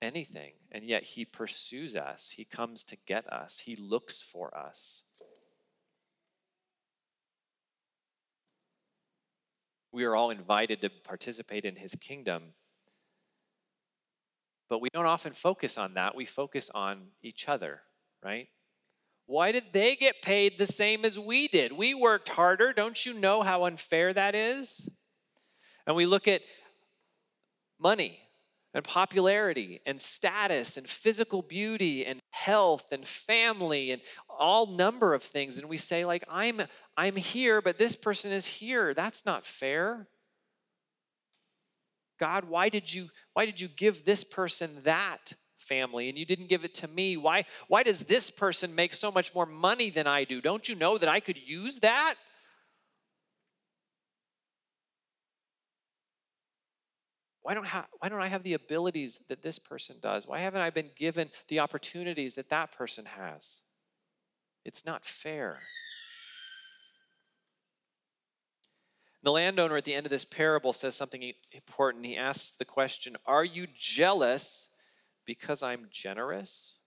anything, 0.00 0.52
and 0.70 0.84
yet 0.84 1.02
He 1.02 1.24
pursues 1.24 1.96
us, 1.96 2.30
He 2.36 2.44
comes 2.44 2.84
to 2.84 2.96
get 3.06 3.26
us, 3.32 3.60
He 3.60 3.74
looks 3.74 4.22
for 4.22 4.56
us. 4.56 5.02
We 9.90 10.04
are 10.04 10.14
all 10.14 10.30
invited 10.30 10.80
to 10.82 10.90
participate 10.90 11.64
in 11.64 11.76
his 11.76 11.94
kingdom. 11.94 12.52
But 14.68 14.80
we 14.80 14.90
don't 14.90 15.06
often 15.06 15.32
focus 15.32 15.78
on 15.78 15.94
that. 15.94 16.14
We 16.14 16.26
focus 16.26 16.70
on 16.74 17.08
each 17.22 17.48
other, 17.48 17.80
right? 18.22 18.48
Why 19.28 19.52
did 19.52 19.74
they 19.74 19.94
get 19.94 20.22
paid 20.22 20.56
the 20.56 20.66
same 20.66 21.04
as 21.04 21.18
we 21.18 21.48
did? 21.48 21.72
We 21.72 21.92
worked 21.92 22.30
harder. 22.30 22.72
Don't 22.72 23.04
you 23.04 23.12
know 23.12 23.42
how 23.42 23.66
unfair 23.66 24.14
that 24.14 24.34
is? 24.34 24.88
And 25.86 25.94
we 25.94 26.06
look 26.06 26.26
at 26.26 26.40
money 27.78 28.20
and 28.72 28.82
popularity 28.82 29.82
and 29.84 30.00
status 30.00 30.78
and 30.78 30.88
physical 30.88 31.42
beauty 31.42 32.06
and 32.06 32.20
health 32.30 32.86
and 32.90 33.06
family 33.06 33.90
and 33.90 34.00
all 34.30 34.66
number 34.66 35.12
of 35.12 35.22
things 35.22 35.58
and 35.58 35.68
we 35.68 35.76
say 35.76 36.04
like 36.04 36.22
i'm 36.30 36.60
i'm 36.96 37.16
here 37.16 37.62
but 37.62 37.78
this 37.78 37.96
person 37.96 38.30
is 38.30 38.46
here 38.46 38.92
that's 38.92 39.24
not 39.24 39.46
fair 39.46 40.06
god 42.20 42.44
why 42.44 42.68
did 42.68 42.92
you 42.92 43.08
why 43.32 43.46
did 43.46 43.60
you 43.60 43.68
give 43.68 44.04
this 44.04 44.22
person 44.22 44.70
that 44.84 45.32
family 45.58 46.08
and 46.08 46.16
you 46.16 46.24
didn't 46.24 46.48
give 46.48 46.64
it 46.64 46.72
to 46.72 46.88
me 46.88 47.16
why 47.16 47.44
why 47.66 47.82
does 47.82 48.04
this 48.04 48.30
person 48.30 48.74
make 48.74 48.94
so 48.94 49.10
much 49.10 49.34
more 49.34 49.46
money 49.46 49.90
than 49.90 50.06
i 50.06 50.24
do 50.24 50.40
don't 50.40 50.68
you 50.68 50.74
know 50.74 50.96
that 50.96 51.08
i 51.08 51.20
could 51.20 51.38
use 51.38 51.80
that 51.80 52.14
Why 57.48 57.54
don't, 57.54 57.66
ha- 57.66 57.86
why 57.98 58.10
don't 58.10 58.20
I 58.20 58.26
have 58.26 58.42
the 58.42 58.52
abilities 58.52 59.20
that 59.28 59.40
this 59.40 59.58
person 59.58 59.96
does? 60.02 60.26
Why 60.26 60.38
haven't 60.38 60.60
I 60.60 60.68
been 60.68 60.90
given 60.94 61.30
the 61.48 61.60
opportunities 61.60 62.34
that 62.34 62.50
that 62.50 62.72
person 62.72 63.06
has? 63.06 63.62
It's 64.66 64.84
not 64.84 65.02
fair. 65.02 65.60
The 69.22 69.32
landowner 69.32 69.78
at 69.78 69.86
the 69.86 69.94
end 69.94 70.04
of 70.04 70.10
this 70.10 70.26
parable 70.26 70.74
says 70.74 70.94
something 70.94 71.32
important. 71.52 72.04
He 72.04 72.18
asks 72.18 72.56
the 72.56 72.66
question 72.66 73.16
Are 73.24 73.46
you 73.46 73.66
jealous 73.74 74.68
because 75.28 75.62
I'm 75.62 75.88
generous? 75.90 76.78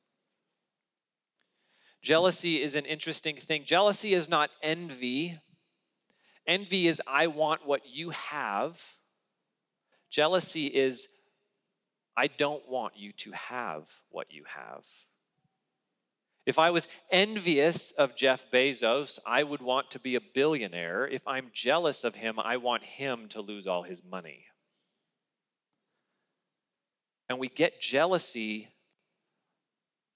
Jealousy 2.01 2.59
is 2.59 2.75
an 2.75 2.85
interesting 2.85 3.35
thing. 3.35 3.65
Jealousy 3.65 4.15
is 4.15 4.27
not 4.27 4.49
envy. 4.63 5.37
Envy 6.47 6.87
is, 6.87 6.99
I 7.05 7.27
want 7.27 7.67
what 7.67 7.83
you 7.85 8.09
have. 8.09 8.95
Jealousy 10.09 10.65
is, 10.65 11.07
I 12.17 12.25
don't 12.25 12.67
want 12.67 12.93
you 12.97 13.11
to 13.11 13.31
have 13.31 13.87
what 14.09 14.33
you 14.33 14.45
have. 14.47 14.87
If 16.47 16.57
I 16.57 16.71
was 16.71 16.87
envious 17.11 17.91
of 17.91 18.15
Jeff 18.15 18.49
Bezos, 18.49 19.19
I 19.23 19.43
would 19.43 19.61
want 19.61 19.91
to 19.91 19.99
be 19.99 20.15
a 20.15 20.21
billionaire. 20.33 21.07
If 21.07 21.21
I'm 21.27 21.51
jealous 21.53 22.03
of 22.03 22.15
him, 22.15 22.39
I 22.39 22.57
want 22.57 22.81
him 22.81 23.27
to 23.29 23.41
lose 23.41 23.67
all 23.67 23.83
his 23.83 24.03
money. 24.03 24.45
And 27.31 27.39
we 27.39 27.47
get 27.47 27.79
jealousy, 27.79 28.67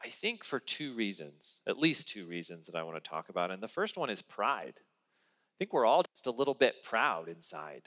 I 0.04 0.10
think, 0.10 0.43
for 0.43 0.60
two 0.60 0.91
reasons, 0.91 1.62
at 1.65 1.80
least 1.80 2.10
two 2.10 2.25
reasons 2.25 2.67
that 2.67 2.75
I 2.75 2.84
want 2.84 3.01
to 3.01 3.10
talk 3.10 3.30
about. 3.30 3.51
And 3.51 3.63
the 3.63 3.69
first 3.69 3.97
one 3.97 4.10
is 4.10 4.21
pride. 4.21 4.73
I 4.75 5.56
think 5.58 5.71
we're 5.71 5.86
all 5.86 6.04
just 6.13 6.28
a 6.28 6.32
little 6.32 6.54
bit 6.54 6.84
proud 6.84 7.30
inside. 7.30 7.84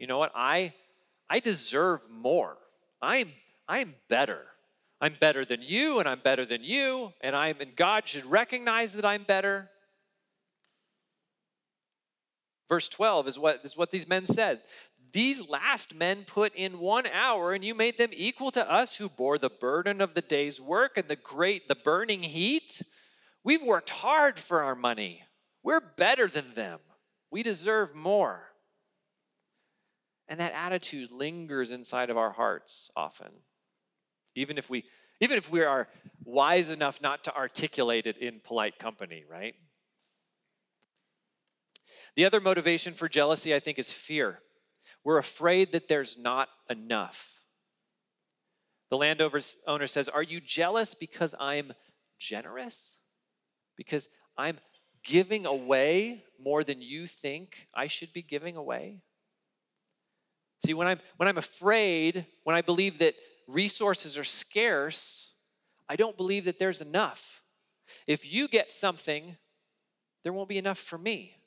You 0.00 0.08
know 0.08 0.18
what? 0.18 0.32
I 0.34 0.72
I 1.30 1.38
deserve 1.38 2.10
more. 2.10 2.56
I'm, 3.00 3.28
I'm 3.68 3.94
better. 4.08 4.46
I'm 5.00 5.14
better 5.20 5.44
than 5.44 5.62
you, 5.62 6.00
and 6.00 6.08
I'm 6.08 6.18
better 6.18 6.44
than 6.44 6.64
you, 6.64 7.12
and 7.20 7.36
I'm 7.36 7.60
and 7.60 7.76
God 7.76 8.08
should 8.08 8.26
recognize 8.26 8.92
that 8.94 9.04
I'm 9.04 9.22
better. 9.22 9.70
Verse 12.68 12.88
12 12.88 13.28
is 13.28 13.38
what, 13.38 13.60
is 13.64 13.76
what 13.76 13.90
these 13.90 14.08
men 14.08 14.26
said. 14.26 14.60
These 15.12 15.48
last 15.48 15.94
men 15.94 16.24
put 16.26 16.54
in 16.54 16.80
one 16.80 17.06
hour, 17.06 17.52
and 17.52 17.64
you 17.64 17.74
made 17.74 17.96
them 17.96 18.10
equal 18.12 18.50
to 18.50 18.70
us 18.70 18.96
who 18.96 19.08
bore 19.08 19.38
the 19.38 19.48
burden 19.48 20.00
of 20.00 20.14
the 20.14 20.20
day's 20.20 20.60
work 20.60 20.98
and 20.98 21.08
the 21.08 21.16
great, 21.16 21.68
the 21.68 21.74
burning 21.74 22.22
heat. 22.22 22.82
We've 23.42 23.62
worked 23.62 23.90
hard 23.90 24.38
for 24.38 24.62
our 24.62 24.74
money. 24.74 25.24
We're 25.62 25.80
better 25.80 26.28
than 26.28 26.54
them. 26.54 26.80
We 27.30 27.42
deserve 27.42 27.94
more. 27.94 28.50
And 30.28 30.38
that 30.40 30.52
attitude 30.52 31.10
lingers 31.10 31.72
inside 31.72 32.10
of 32.10 32.18
our 32.18 32.32
hearts 32.32 32.90
often. 32.94 33.28
Even 34.34 34.58
if 34.58 34.68
we 34.68 34.84
even 35.20 35.36
if 35.36 35.50
we 35.50 35.62
are 35.62 35.88
wise 36.24 36.70
enough 36.70 37.02
not 37.02 37.24
to 37.24 37.34
articulate 37.34 38.06
it 38.06 38.18
in 38.18 38.38
polite 38.38 38.78
company, 38.78 39.24
right? 39.28 39.54
The 42.18 42.24
other 42.24 42.40
motivation 42.40 42.94
for 42.94 43.08
jealousy, 43.08 43.54
I 43.54 43.60
think, 43.60 43.78
is 43.78 43.92
fear. 43.92 44.40
We're 45.04 45.18
afraid 45.18 45.70
that 45.70 45.86
there's 45.86 46.18
not 46.18 46.48
enough. 46.68 47.40
The 48.90 48.96
landowner 48.96 49.86
says, 49.86 50.08
Are 50.08 50.24
you 50.24 50.40
jealous 50.40 50.94
because 50.94 51.36
I'm 51.38 51.72
generous? 52.18 52.98
Because 53.76 54.08
I'm 54.36 54.58
giving 55.04 55.46
away 55.46 56.24
more 56.40 56.64
than 56.64 56.82
you 56.82 57.06
think 57.06 57.68
I 57.72 57.86
should 57.86 58.12
be 58.12 58.22
giving 58.22 58.56
away? 58.56 59.02
See, 60.66 60.74
when 60.74 60.88
I'm, 60.88 60.98
when 61.18 61.28
I'm 61.28 61.38
afraid, 61.38 62.26
when 62.42 62.56
I 62.56 62.62
believe 62.62 62.98
that 62.98 63.14
resources 63.46 64.18
are 64.18 64.24
scarce, 64.24 65.34
I 65.88 65.94
don't 65.94 66.16
believe 66.16 66.46
that 66.46 66.58
there's 66.58 66.80
enough. 66.80 67.44
If 68.08 68.34
you 68.34 68.48
get 68.48 68.72
something, 68.72 69.36
there 70.24 70.32
won't 70.32 70.48
be 70.48 70.58
enough 70.58 70.78
for 70.78 70.98
me. 70.98 71.37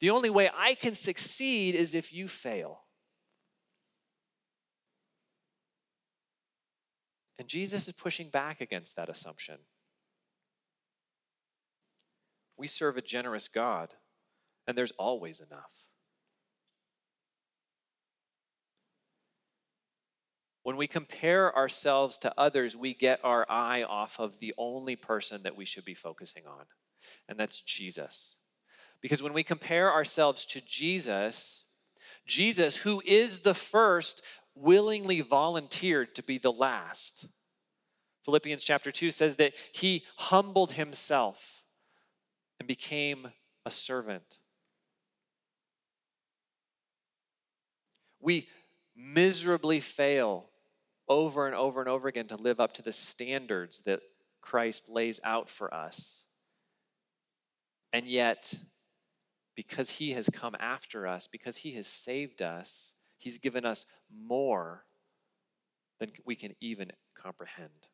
The 0.00 0.10
only 0.10 0.30
way 0.30 0.50
I 0.56 0.74
can 0.74 0.94
succeed 0.94 1.74
is 1.74 1.94
if 1.94 2.12
you 2.12 2.28
fail. 2.28 2.84
And 7.38 7.48
Jesus 7.48 7.88
is 7.88 7.94
pushing 7.94 8.28
back 8.28 8.60
against 8.60 8.96
that 8.96 9.08
assumption. 9.08 9.58
We 12.56 12.66
serve 12.66 12.96
a 12.96 13.02
generous 13.02 13.48
God, 13.48 13.94
and 14.66 14.78
there's 14.78 14.92
always 14.92 15.40
enough. 15.40 15.86
When 20.62 20.76
we 20.76 20.86
compare 20.86 21.54
ourselves 21.54 22.16
to 22.18 22.32
others, 22.38 22.76
we 22.76 22.94
get 22.94 23.20
our 23.22 23.44
eye 23.50 23.82
off 23.82 24.18
of 24.18 24.38
the 24.38 24.54
only 24.56 24.96
person 24.96 25.42
that 25.42 25.56
we 25.56 25.66
should 25.66 25.84
be 25.84 25.94
focusing 25.94 26.46
on, 26.46 26.66
and 27.28 27.38
that's 27.38 27.60
Jesus. 27.60 28.36
Because 29.04 29.22
when 29.22 29.34
we 29.34 29.42
compare 29.42 29.92
ourselves 29.92 30.46
to 30.46 30.62
Jesus, 30.62 31.66
Jesus, 32.26 32.78
who 32.78 33.02
is 33.04 33.40
the 33.40 33.52
first, 33.52 34.22
willingly 34.54 35.20
volunteered 35.20 36.14
to 36.14 36.22
be 36.22 36.38
the 36.38 36.50
last. 36.50 37.26
Philippians 38.24 38.64
chapter 38.64 38.90
2 38.90 39.10
says 39.10 39.36
that 39.36 39.52
he 39.72 40.04
humbled 40.16 40.72
himself 40.72 41.64
and 42.58 42.66
became 42.66 43.28
a 43.66 43.70
servant. 43.70 44.38
We 48.22 48.48
miserably 48.96 49.80
fail 49.80 50.48
over 51.10 51.46
and 51.46 51.54
over 51.54 51.80
and 51.80 51.90
over 51.90 52.08
again 52.08 52.28
to 52.28 52.36
live 52.36 52.58
up 52.58 52.72
to 52.72 52.82
the 52.82 52.90
standards 52.90 53.82
that 53.82 54.00
Christ 54.40 54.88
lays 54.88 55.20
out 55.24 55.50
for 55.50 55.74
us. 55.74 56.24
And 57.92 58.06
yet, 58.06 58.54
because 59.54 59.90
he 59.98 60.12
has 60.12 60.28
come 60.30 60.56
after 60.58 61.06
us, 61.06 61.26
because 61.26 61.58
he 61.58 61.72
has 61.72 61.86
saved 61.86 62.42
us, 62.42 62.94
he's 63.18 63.38
given 63.38 63.64
us 63.64 63.86
more 64.12 64.84
than 66.00 66.10
we 66.24 66.34
can 66.34 66.54
even 66.60 66.90
comprehend. 67.14 67.88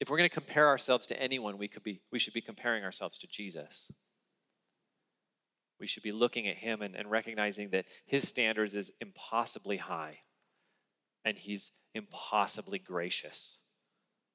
If 0.00 0.10
we're 0.10 0.16
going 0.16 0.28
to 0.28 0.34
compare 0.34 0.68
ourselves 0.68 1.06
to 1.08 1.20
anyone, 1.20 1.58
we, 1.58 1.68
could 1.68 1.82
be, 1.82 2.00
we 2.10 2.18
should 2.18 2.34
be 2.34 2.40
comparing 2.40 2.84
ourselves 2.84 3.18
to 3.18 3.26
Jesus. 3.26 3.90
We 5.78 5.86
should 5.86 6.02
be 6.02 6.12
looking 6.12 6.46
at 6.46 6.56
him 6.56 6.82
and, 6.82 6.94
and 6.94 7.10
recognizing 7.10 7.70
that 7.70 7.86
his 8.06 8.26
standards 8.26 8.74
is 8.74 8.92
impossibly 9.00 9.78
high 9.78 10.20
and 11.24 11.36
he's 11.36 11.72
impossibly 11.94 12.78
gracious 12.78 13.60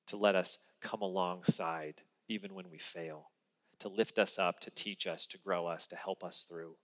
to 0.08 0.17
let 0.17 0.36
us 0.36 0.58
come 0.82 1.02
alongside 1.02 2.02
even 2.30 2.54
when 2.54 2.69
we 2.69 2.78
fail, 2.78 3.32
to 3.80 3.90
lift 3.90 4.18
us 4.18 4.40
up, 4.40 4.60
to 4.62 4.72
teach 4.72 5.06
us, 5.08 5.26
to 5.28 5.38
grow 5.38 5.68
us, 5.68 5.88
to 5.88 5.96
help 5.96 6.24
us 6.24 6.46
through. 6.48 6.76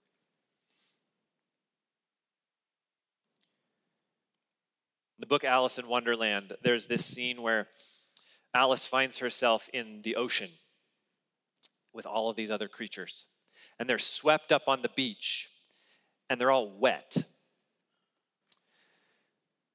In 5.16 5.20
the 5.20 5.26
book 5.26 5.44
Alice 5.44 5.78
in 5.78 5.88
Wonderland, 5.88 6.54
there's 6.62 6.86
this 6.86 7.04
scene 7.04 7.40
where 7.40 7.68
Alice 8.52 8.86
finds 8.86 9.18
herself 9.18 9.68
in 9.72 10.02
the 10.02 10.16
ocean 10.16 10.50
with 11.92 12.06
all 12.06 12.28
of 12.28 12.36
these 12.36 12.50
other 12.50 12.68
creatures. 12.68 13.26
And 13.78 13.88
they're 13.88 13.98
swept 13.98 14.52
up 14.52 14.62
on 14.68 14.82
the 14.82 14.88
beach 14.88 15.48
and 16.28 16.40
they're 16.40 16.50
all 16.50 16.70
wet. 16.78 17.16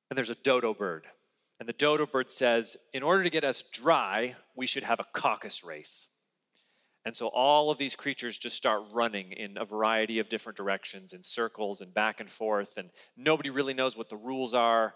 And 0.10 0.18
there's 0.18 0.30
a 0.30 0.36
dodo 0.36 0.74
bird. 0.74 1.08
And 1.60 1.68
the 1.68 1.74
dodo 1.74 2.06
bird 2.06 2.32
says, 2.32 2.78
in 2.94 3.04
order 3.04 3.24
to 3.24 3.30
get 3.30 3.44
us 3.44 3.62
dry, 3.62 4.36
we 4.56 4.66
should 4.66 4.84
have 4.84 5.00
a 5.00 5.06
caucus 5.14 5.64
race. 5.64 6.08
And 7.10 7.16
so 7.16 7.30
all 7.30 7.72
of 7.72 7.80
these 7.80 7.96
creatures 7.96 8.38
just 8.38 8.56
start 8.56 8.84
running 8.92 9.32
in 9.32 9.58
a 9.58 9.66
variety 9.66 10.20
of 10.20 10.30
different 10.30 10.56
directions, 10.56 11.12
in 11.12 11.24
circles 11.24 11.82
and 11.82 11.92
back 11.92 12.20
and 12.20 12.30
forth, 12.30 12.78
and 12.78 12.92
nobody 13.18 13.50
really 13.50 13.74
knows 13.74 13.98
what 13.98 14.10
the 14.10 14.16
rules 14.16 14.54
are. 14.54 14.94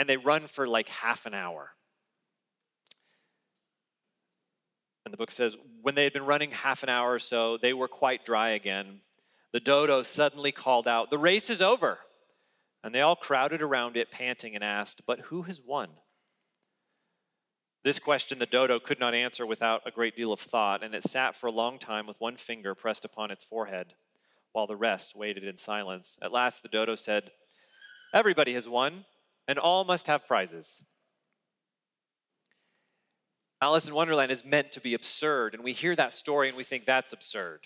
And 0.00 0.08
they 0.08 0.16
run 0.16 0.48
for 0.48 0.66
like 0.66 0.88
half 0.88 1.26
an 1.26 1.32
hour. 1.32 1.70
And 5.04 5.12
the 5.12 5.16
book 5.16 5.30
says, 5.30 5.56
when 5.80 5.94
they 5.94 6.02
had 6.02 6.12
been 6.12 6.26
running 6.26 6.50
half 6.50 6.82
an 6.82 6.88
hour 6.88 7.12
or 7.12 7.20
so, 7.20 7.56
they 7.56 7.72
were 7.72 7.86
quite 7.86 8.24
dry 8.24 8.48
again. 8.48 9.02
The 9.52 9.60
dodo 9.60 10.02
suddenly 10.02 10.50
called 10.50 10.88
out, 10.88 11.10
The 11.10 11.18
race 11.18 11.50
is 11.50 11.62
over. 11.62 12.00
And 12.82 12.92
they 12.92 13.00
all 13.00 13.14
crowded 13.14 13.62
around 13.62 13.96
it, 13.96 14.10
panting, 14.10 14.56
and 14.56 14.64
asked, 14.64 15.06
But 15.06 15.20
who 15.20 15.42
has 15.42 15.60
won? 15.64 15.90
This 17.82 17.98
question 17.98 18.38
the 18.38 18.46
dodo 18.46 18.78
could 18.78 19.00
not 19.00 19.14
answer 19.14 19.46
without 19.46 19.82
a 19.86 19.90
great 19.90 20.14
deal 20.14 20.32
of 20.32 20.40
thought, 20.40 20.82
and 20.84 20.94
it 20.94 21.04
sat 21.04 21.34
for 21.34 21.46
a 21.46 21.52
long 21.52 21.78
time 21.78 22.06
with 22.06 22.20
one 22.20 22.36
finger 22.36 22.74
pressed 22.74 23.06
upon 23.06 23.30
its 23.30 23.42
forehead, 23.42 23.94
while 24.52 24.66
the 24.66 24.76
rest 24.76 25.16
waited 25.16 25.44
in 25.44 25.56
silence. 25.56 26.18
At 26.20 26.32
last 26.32 26.62
the 26.62 26.68
dodo 26.68 26.94
said, 26.94 27.30
Everybody 28.12 28.52
has 28.54 28.68
won, 28.68 29.06
and 29.48 29.58
all 29.58 29.84
must 29.84 30.08
have 30.08 30.26
prizes. 30.26 30.84
Alice 33.62 33.88
in 33.88 33.94
Wonderland 33.94 34.32
is 34.32 34.44
meant 34.44 34.72
to 34.72 34.80
be 34.80 34.94
absurd, 34.94 35.54
and 35.54 35.62
we 35.62 35.72
hear 35.72 35.96
that 35.96 36.12
story 36.12 36.48
and 36.48 36.56
we 36.56 36.64
think 36.64 36.84
that's 36.84 37.12
absurd. 37.12 37.60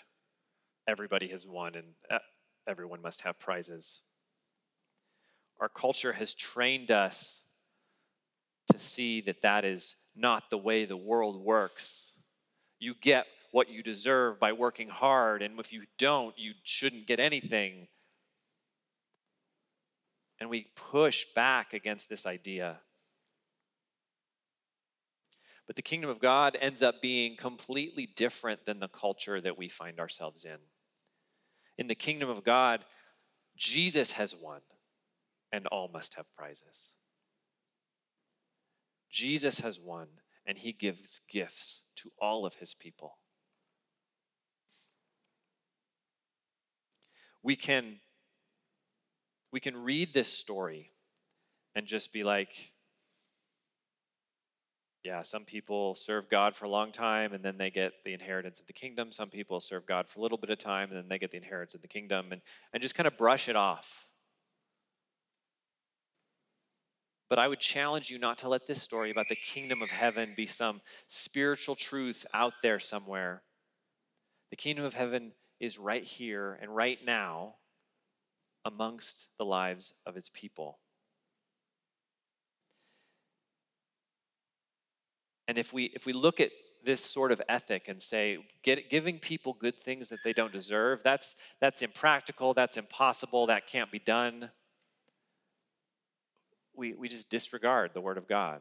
Everybody 0.87 1.29
has 1.29 1.47
won, 1.47 1.75
and 1.75 1.87
uh, 2.11 2.19
everyone 2.69 3.03
must 3.03 3.23
have 3.23 3.41
prizes. 3.41 4.03
Our 5.61 5.69
culture 5.69 6.13
has 6.13 6.35
trained 6.35 6.91
us 6.91 7.44
to 8.71 8.79
see 8.79 9.21
that 9.23 9.43
that 9.43 9.65
is 9.65 9.97
not 10.17 10.51
the 10.51 10.59
way 10.59 10.85
the 10.85 10.97
world 10.97 11.43
works. 11.43 12.23
You 12.79 12.95
get 13.01 13.27
what 13.51 13.69
you 13.69 13.83
deserve 13.83 14.41
by 14.41 14.53
working 14.53 14.89
hard, 14.89 15.43
and 15.43 15.59
if 15.61 15.73
you 15.73 15.85
don't, 15.99 16.37
you 16.39 16.55
shouldn't 16.65 17.07
get 17.07 17.21
anything. 17.21 17.89
And 20.41 20.51
we 20.51 20.67
push 20.75 21.25
back 21.35 21.73
against 21.73 22.09
this 22.09 22.27
idea. 22.27 22.81
But 25.67 25.77
the 25.77 25.83
kingdom 25.83 26.11
of 26.11 26.19
God 26.19 26.59
ends 26.61 26.83
up 26.83 27.01
being 27.01 27.37
completely 27.37 28.07
different 28.07 28.67
than 28.67 28.81
the 28.81 28.89
culture 28.89 29.41
that 29.41 29.57
we 29.57 29.69
find 29.69 29.99
ourselves 29.99 30.45
in. 30.45 30.59
In 31.79 31.87
the 31.87 31.95
kingdom 31.95 32.29
of 32.29 32.45
God, 32.45 32.85
Jesus 33.57 34.13
has 34.13 34.35
won, 34.35 34.61
and 35.53 35.67
all 35.69 35.89
must 35.89 36.15
have 36.15 36.35
prizes. 36.37 36.93
Jesus 39.15 39.61
has 39.61 39.79
won, 39.79 40.09
and 40.45 40.59
he 40.59 40.73
gives 40.73 41.21
gifts 41.31 41.85
to 41.95 42.11
all 42.21 42.45
of 42.45 42.55
his 42.55 42.75
people. 42.75 43.19
We 47.41 47.55
can, 47.55 48.01
we 49.53 49.61
can 49.61 49.77
read 49.77 50.13
this 50.13 50.27
story 50.27 50.91
and 51.77 51.87
just 51.87 52.13
be 52.13 52.25
like, 52.25 52.73
yeah, 55.05 55.23
some 55.23 55.45
people 55.45 55.95
serve 55.95 56.29
God 56.29 56.57
for 56.57 56.65
a 56.65 56.71
long 56.71 56.91
time 56.91 57.35
and 57.35 57.45
then 57.45 57.57
they 57.57 57.71
get 57.71 57.93
the 58.05 58.15
inheritance 58.15 58.59
of 58.59 58.67
the 58.67 58.73
kingdom. 58.73 59.13
Some 59.13 59.29
people 59.29 59.61
serve 59.61 59.87
God 59.87 60.09
for 60.09 60.19
a 60.19 60.23
little 60.23 60.39
bit 60.39 60.51
of 60.51 60.59
time 60.59 60.89
and 60.89 60.99
then 60.99 61.09
they 61.09 61.19
get 61.19 61.31
the 61.31 61.37
inheritance 61.37 61.77
of 61.77 61.83
the 61.83 61.89
kingdom 61.89 62.33
and, 62.33 62.41
and 62.73 62.83
just 62.83 62.97
kind 62.97 63.07
of 63.07 63.17
brush 63.17 63.49
it 63.49 63.55
off. 63.55 64.07
But 67.29 67.39
I 67.39 67.49
would 67.49 67.61
challenge 67.61 68.11
you 68.11 68.19
not 68.19 68.39
to 68.39 68.49
let 68.49 68.67
this 68.67 68.83
story 68.83 69.11
about 69.11 69.29
the 69.29 69.37
kingdom 69.37 69.83
of 69.83 69.91
heaven 69.91 70.35
be 70.37 70.47
some 70.47 70.83
spiritual 71.07 71.75
truth 71.75 72.27
out 72.35 72.55
there 72.63 72.79
somewhere. 72.79 73.43
The 74.51 74.57
kingdom 74.57 74.85
of 74.85 74.95
heaven 74.95 75.33
is 75.59 75.79
right 75.79 76.05
here 76.05 76.59
and 76.61 76.75
right 76.75 76.99
now 77.05 77.57
amongst 78.65 79.29
the 79.39 79.45
lives 79.45 79.95
of 80.07 80.17
its 80.17 80.31
people. 80.33 80.79
And 85.47 85.59
if 85.59 85.73
we 85.73 85.85
if 85.87 86.07
we 86.07 86.13
look 86.13 86.41
at 86.41 86.51
this 86.85 87.01
sort 87.01 87.33
of 87.33 87.41
ethic 87.49 87.89
and 87.89 88.01
say 88.01 88.39
get, 88.63 88.91
giving 88.91 89.19
people 89.19 89.55
good 89.55 89.79
things 89.79 90.09
that 90.11 90.21
they 90.25 90.33
don't 90.33 90.53
deserve, 90.53 91.03
that's 91.03 91.35
that's 91.61 91.83
impractical, 91.83 92.55
that's 92.55 92.77
impossible, 92.77 93.47
that 93.47 93.67
can't 93.67 93.91
be 93.91 93.99
done. 93.99 94.51
We 96.77 96.95
we 96.95 97.09
just 97.09 97.31
disregard 97.31 97.93
the 97.95 98.01
word 98.01 98.19
of 98.19 98.29
God. 98.29 98.61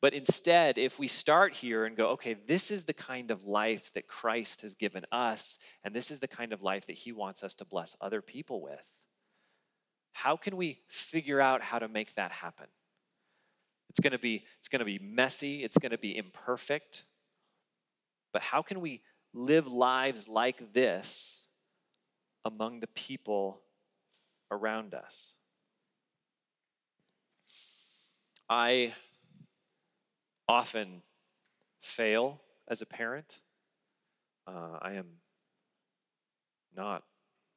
But 0.00 0.14
instead, 0.14 0.78
if 0.78 0.98
we 0.98 1.08
start 1.08 1.54
here 1.54 1.84
and 1.84 1.96
go, 1.96 2.10
okay, 2.10 2.34
this 2.34 2.70
is 2.70 2.84
the 2.84 2.92
kind 2.92 3.32
of 3.32 3.44
life 3.44 3.92
that 3.94 4.06
Christ 4.06 4.62
has 4.62 4.76
given 4.76 5.04
us, 5.10 5.58
and 5.82 5.92
this 5.92 6.12
is 6.12 6.20
the 6.20 6.28
kind 6.28 6.52
of 6.52 6.62
life 6.62 6.86
that 6.86 6.98
he 6.98 7.10
wants 7.10 7.42
us 7.42 7.54
to 7.54 7.64
bless 7.64 7.96
other 8.00 8.22
people 8.22 8.62
with, 8.62 8.88
how 10.12 10.36
can 10.36 10.56
we 10.56 10.80
figure 10.86 11.40
out 11.40 11.62
how 11.62 11.80
to 11.80 11.88
make 11.88 12.14
that 12.14 12.30
happen? 12.30 12.66
It's 13.90 14.00
going 14.00 14.12
to 14.12 14.18
be 14.18 14.44
it's 14.58 14.68
going 14.68 14.80
to 14.80 14.84
be 14.84 14.98
messy, 14.98 15.64
it's 15.64 15.78
going 15.78 15.92
to 15.92 15.98
be 15.98 16.16
imperfect. 16.16 17.04
But 18.32 18.42
how 18.42 18.62
can 18.62 18.80
we 18.80 19.02
live 19.32 19.66
lives 19.66 20.28
like 20.28 20.72
this 20.72 21.48
among 22.44 22.80
the 22.80 22.86
people 22.88 23.62
around 24.50 24.94
us? 24.94 25.37
I 28.48 28.94
often 30.48 31.02
fail 31.80 32.40
as 32.68 32.82
a 32.82 32.86
parent. 32.86 33.40
Uh, 34.46 34.78
I 34.80 34.92
am 34.94 35.06
not 36.74 37.02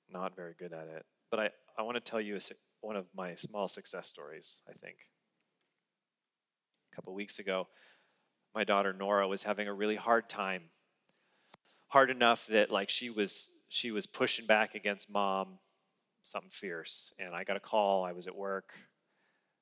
not 0.10 0.36
very 0.36 0.54
good 0.58 0.74
at 0.74 0.88
it, 0.88 1.06
but 1.30 1.40
I, 1.40 1.50
I 1.78 1.84
want 1.84 1.96
to 1.96 2.02
tell 2.02 2.20
you 2.20 2.36
a, 2.36 2.40
one 2.82 2.98
of 2.98 3.06
my 3.16 3.34
small 3.36 3.70
success 3.70 4.08
stories, 4.08 4.60
I 4.70 4.74
think 4.74 4.98
a 6.92 6.96
couple 6.96 7.14
weeks 7.14 7.40
ago, 7.40 7.68
my 8.54 8.64
daughter 8.64 8.94
Nora 8.94 9.28
was 9.28 9.44
having 9.44 9.68
a 9.68 9.74
really 9.74 9.96
hard 9.96 10.28
time. 10.28 10.64
Hard 11.88 12.10
enough 12.10 12.48
that 12.48 12.70
like 12.70 12.90
she 12.90 13.10
was 13.10 13.52
she 13.70 13.92
was 13.92 14.06
pushing 14.06 14.46
back 14.46 14.76
against 14.76 15.10
mom, 15.10 15.60
something 16.24 16.52
fierce. 16.52 17.14
And 17.20 17.34
I 17.34 17.44
got 17.44 17.58
a 17.58 17.62
call. 17.62 18.04
I 18.04 18.12
was 18.12 18.28
at 18.28 18.36
work. 18.36 18.74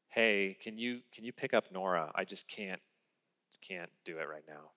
Hey, 0.10 0.58
can 0.60 0.78
you 0.78 1.02
can 1.14 1.24
you 1.24 1.32
pick 1.32 1.54
up 1.54 1.72
Nora? 1.72 2.12
I 2.16 2.26
just 2.26 2.50
can't 2.50 2.82
can't 3.62 3.90
do 4.06 4.20
it 4.20 4.28
right 4.30 4.44
now. 4.48 4.72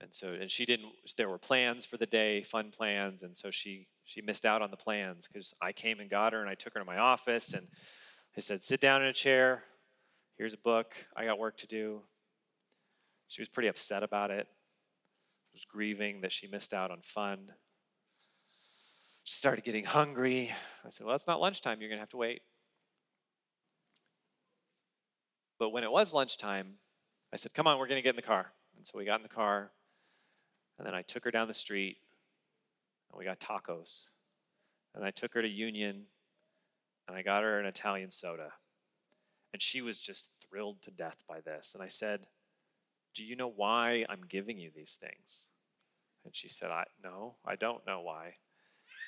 And 0.00 0.12
so 0.12 0.32
and 0.32 0.50
she 0.50 0.64
didn't 0.64 0.92
there 1.16 1.28
were 1.28 1.38
plans 1.38 1.86
for 1.86 1.96
the 1.96 2.06
day, 2.06 2.42
fun 2.42 2.70
plans, 2.70 3.22
and 3.22 3.36
so 3.36 3.50
she 3.50 3.88
she 4.04 4.20
missed 4.20 4.44
out 4.44 4.62
on 4.62 4.70
the 4.70 4.76
plans 4.76 5.26
because 5.26 5.54
I 5.62 5.72
came 5.72 6.00
and 6.00 6.10
got 6.10 6.32
her 6.32 6.40
and 6.40 6.48
I 6.48 6.54
took 6.54 6.74
her 6.74 6.80
to 6.80 6.84
my 6.84 6.98
office 6.98 7.54
and 7.54 7.66
I 8.36 8.40
said, 8.40 8.62
sit 8.62 8.80
down 8.80 9.00
in 9.02 9.08
a 9.08 9.12
chair, 9.12 9.62
Here's 10.36 10.54
a 10.54 10.58
book. 10.58 10.94
I 11.16 11.24
got 11.24 11.38
work 11.38 11.56
to 11.58 11.66
do. 11.66 12.02
She 13.28 13.40
was 13.40 13.48
pretty 13.48 13.68
upset 13.68 14.02
about 14.02 14.30
it. 14.30 14.48
Was 15.52 15.64
grieving 15.64 16.22
that 16.22 16.32
she 16.32 16.48
missed 16.48 16.74
out 16.74 16.90
on 16.90 17.00
fun. 17.02 17.52
She 19.22 19.36
started 19.36 19.64
getting 19.64 19.84
hungry. 19.84 20.52
I 20.84 20.88
said, 20.90 21.06
Well, 21.06 21.14
it's 21.14 21.28
not 21.28 21.40
lunchtime. 21.40 21.80
You're 21.80 21.88
going 21.88 21.98
to 21.98 22.02
have 22.02 22.10
to 22.10 22.16
wait. 22.16 22.42
But 25.64 25.70
when 25.70 25.82
it 25.82 25.90
was 25.90 26.12
lunchtime, 26.12 26.74
I 27.32 27.36
said, 27.36 27.54
Come 27.54 27.66
on, 27.66 27.78
we're 27.78 27.86
going 27.86 27.96
to 27.96 28.02
get 28.02 28.10
in 28.10 28.16
the 28.16 28.20
car. 28.20 28.52
And 28.76 28.86
so 28.86 28.98
we 28.98 29.06
got 29.06 29.20
in 29.20 29.22
the 29.22 29.30
car. 29.30 29.70
And 30.76 30.86
then 30.86 30.94
I 30.94 31.00
took 31.00 31.24
her 31.24 31.30
down 31.30 31.48
the 31.48 31.54
street 31.54 31.96
and 33.10 33.18
we 33.18 33.24
got 33.24 33.40
tacos. 33.40 34.08
And 34.94 35.06
I 35.06 35.10
took 35.10 35.32
her 35.32 35.40
to 35.40 35.48
Union 35.48 36.02
and 37.08 37.16
I 37.16 37.22
got 37.22 37.44
her 37.44 37.58
an 37.58 37.64
Italian 37.64 38.10
soda. 38.10 38.52
And 39.54 39.62
she 39.62 39.80
was 39.80 40.00
just 40.00 40.32
thrilled 40.46 40.82
to 40.82 40.90
death 40.90 41.24
by 41.26 41.40
this. 41.40 41.72
And 41.72 41.82
I 41.82 41.88
said, 41.88 42.26
Do 43.14 43.24
you 43.24 43.34
know 43.34 43.48
why 43.48 44.04
I'm 44.10 44.26
giving 44.28 44.58
you 44.58 44.70
these 44.70 44.98
things? 45.00 45.48
And 46.26 46.36
she 46.36 46.50
said, 46.50 46.70
I 46.70 46.84
no, 47.02 47.36
I 47.42 47.56
don't 47.56 47.86
know 47.86 48.02
why. 48.02 48.34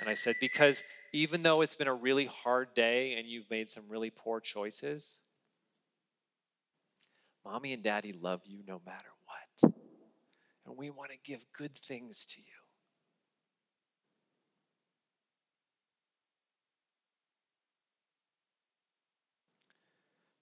And 0.01 0.09
I 0.09 0.15
said, 0.15 0.37
Because 0.41 0.83
even 1.13 1.43
though 1.43 1.61
it's 1.61 1.77
been 1.77 1.87
a 1.87 1.93
really 1.93 2.25
hard 2.25 2.73
day 2.73 3.13
and 3.13 3.29
you've 3.29 3.51
made 3.51 3.69
some 3.69 3.85
really 3.91 4.09
poor 4.09 4.41
choices, 4.41 5.19
mommy 7.47 7.73
and 7.73 7.83
daddy 7.83 8.13
love 8.13 8.41
you 8.45 8.61
no 8.67 8.81
matter 8.85 9.09
what. 9.63 9.73
And 10.67 10.77
we 10.77 10.91
want 10.91 11.13
to 11.13 11.19
give 11.23 11.45
good 11.57 11.77
things 11.77 12.27
to 12.27 12.41
you. 12.41 12.47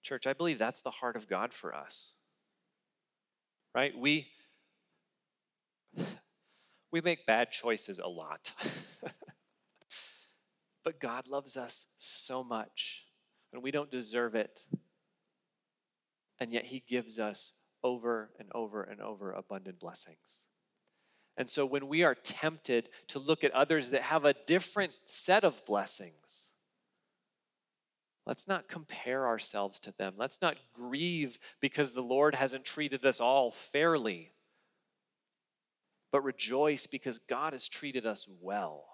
Church, 0.01 0.27
I 0.27 0.33
believe 0.33 0.59
that's 0.59 0.81
the 0.81 0.91
heart 0.91 1.15
of 1.15 1.27
God 1.27 1.53
for 1.53 1.73
us. 1.73 2.13
Right? 3.73 3.97
We 3.97 4.27
we 6.91 7.01
make 7.01 7.25
bad 7.25 7.51
choices 7.51 7.99
a 7.99 8.07
lot. 8.07 8.53
but 10.83 10.99
God 10.99 11.27
loves 11.27 11.57
us 11.57 11.87
so 11.97 12.43
much, 12.43 13.05
and 13.51 13.61
we 13.61 13.71
don't 13.71 13.91
deserve 13.91 14.35
it. 14.35 14.65
And 16.39 16.51
yet 16.51 16.65
He 16.65 16.83
gives 16.87 17.19
us 17.19 17.53
over 17.83 18.31
and 18.39 18.49
over 18.53 18.83
and 18.83 19.01
over 19.01 19.31
abundant 19.31 19.79
blessings. 19.79 20.47
And 21.37 21.49
so 21.49 21.65
when 21.65 21.87
we 21.87 22.03
are 22.03 22.15
tempted 22.15 22.89
to 23.07 23.19
look 23.19 23.43
at 23.43 23.51
others 23.51 23.89
that 23.89 24.03
have 24.03 24.25
a 24.25 24.35
different 24.45 24.93
set 25.05 25.43
of 25.43 25.65
blessings, 25.65 26.53
Let's 28.25 28.47
not 28.47 28.67
compare 28.67 29.27
ourselves 29.27 29.79
to 29.81 29.91
them. 29.91 30.15
Let's 30.17 30.41
not 30.41 30.57
grieve 30.73 31.39
because 31.61 31.93
the 31.93 32.01
Lord 32.01 32.33
hasn't 32.33 32.65
treated 32.65 33.05
us 33.05 33.19
all 33.19 33.51
fairly, 33.51 34.31
but 36.11 36.23
rejoice 36.23 36.87
because 36.87 37.19
God 37.19 37.53
has 37.53 37.67
treated 37.67 38.05
us 38.05 38.27
well. 38.41 38.85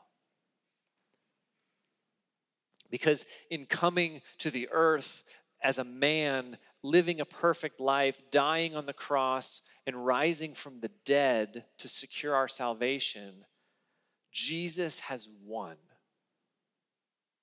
Because 2.89 3.25
in 3.49 3.67
coming 3.67 4.21
to 4.39 4.51
the 4.51 4.67
earth 4.69 5.23
as 5.63 5.79
a 5.79 5.85
man, 5.85 6.57
living 6.83 7.21
a 7.21 7.25
perfect 7.25 7.79
life, 7.79 8.21
dying 8.31 8.75
on 8.75 8.85
the 8.85 8.93
cross, 8.93 9.61
and 9.85 10.05
rising 10.05 10.53
from 10.53 10.79
the 10.79 10.91
dead 11.05 11.65
to 11.77 11.87
secure 11.87 12.35
our 12.35 12.47
salvation, 12.47 13.45
Jesus 14.31 15.01
has 15.01 15.29
won 15.45 15.75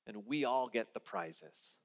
and 0.09 0.27
we 0.27 0.44
all 0.44 0.68
get 0.68 0.94
the 0.94 1.01
prizes. 1.01 1.77